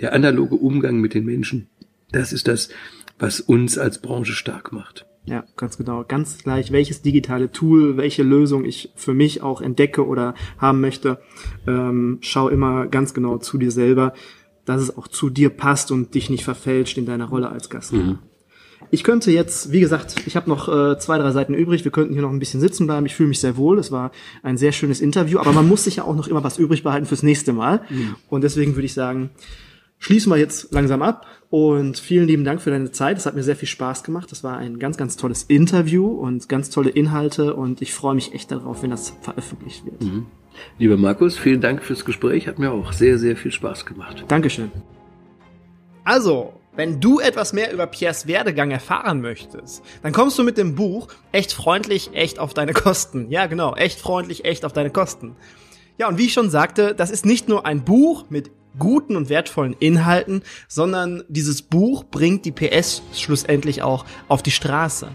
[0.00, 1.68] der analoge Umgang mit den Menschen,
[2.12, 2.70] das ist das,
[3.18, 5.06] was uns als Branche stark macht.
[5.26, 6.04] Ja, ganz genau.
[6.06, 11.20] Ganz gleich, welches digitale Tool, welche Lösung ich für mich auch entdecke oder haben möchte,
[11.66, 14.14] ähm, schau immer ganz genau zu dir selber.
[14.66, 17.92] dass es auch zu dir passt und dich nicht verfälscht in deiner Rolle als Gast.
[17.92, 18.18] Mhm.
[18.90, 21.84] Ich könnte jetzt, wie gesagt, ich habe noch äh, zwei, drei Seiten übrig.
[21.84, 23.06] Wir könnten hier noch ein bisschen sitzen bleiben.
[23.06, 23.78] Ich fühle mich sehr wohl.
[23.78, 24.10] Es war
[24.42, 27.06] ein sehr schönes Interview, aber man muss sich ja auch noch immer was übrig behalten
[27.06, 27.82] fürs nächste Mal.
[27.88, 28.16] Mhm.
[28.28, 29.30] Und deswegen würde ich sagen,
[29.98, 31.26] schließen wir jetzt langsam ab.
[31.50, 33.16] Und vielen lieben Dank für deine Zeit.
[33.16, 34.30] Es hat mir sehr viel Spaß gemacht.
[34.30, 37.54] Das war ein ganz, ganz tolles Interview und ganz tolle Inhalte.
[37.54, 40.00] Und ich freue mich echt darauf, wenn das veröffentlicht wird.
[40.02, 40.26] Mhm.
[40.78, 42.46] Lieber Markus, vielen Dank fürs Gespräch.
[42.48, 44.24] Hat mir auch sehr, sehr viel Spaß gemacht.
[44.28, 44.70] Dankeschön.
[46.04, 50.74] Also, wenn du etwas mehr über Piers Werdegang erfahren möchtest, dann kommst du mit dem
[50.74, 53.30] Buch Echt freundlich, echt auf deine Kosten.
[53.30, 55.36] Ja, genau, echt freundlich, echt auf deine Kosten.
[55.98, 59.28] Ja, und wie ich schon sagte, das ist nicht nur ein Buch mit guten und
[59.28, 65.08] wertvollen Inhalten, sondern dieses Buch bringt die PS schlussendlich auch auf die Straße.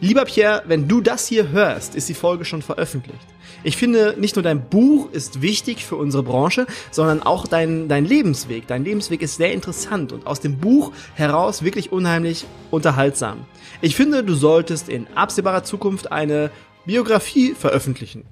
[0.00, 3.26] Lieber Pierre, wenn du das hier hörst, ist die Folge schon veröffentlicht.
[3.62, 8.06] Ich finde, nicht nur dein Buch ist wichtig für unsere Branche, sondern auch dein, dein
[8.06, 8.66] Lebensweg.
[8.66, 13.44] Dein Lebensweg ist sehr interessant und aus dem Buch heraus wirklich unheimlich unterhaltsam.
[13.82, 16.50] Ich finde, du solltest in absehbarer Zukunft eine
[16.86, 18.24] Biografie veröffentlichen.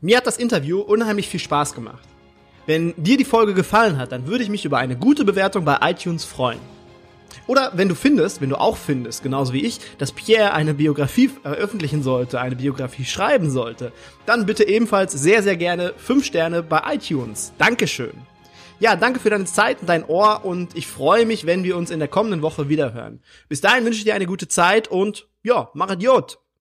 [0.00, 2.04] Mir hat das Interview unheimlich viel Spaß gemacht.
[2.66, 5.78] Wenn dir die Folge gefallen hat, dann würde ich mich über eine gute Bewertung bei
[5.80, 6.60] iTunes freuen.
[7.46, 11.28] Oder wenn du findest, wenn du auch findest, genauso wie ich, dass Pierre eine Biografie
[11.28, 13.92] veröffentlichen sollte, eine Biografie schreiben sollte,
[14.26, 17.52] dann bitte ebenfalls sehr, sehr gerne 5 Sterne bei iTunes.
[17.58, 18.12] Dankeschön.
[18.80, 21.90] Ja, danke für deine Zeit und dein Ohr und ich freue mich, wenn wir uns
[21.90, 23.20] in der kommenden Woche wiederhören.
[23.48, 26.38] Bis dahin wünsche ich dir eine gute Zeit und ja, mach Idiot!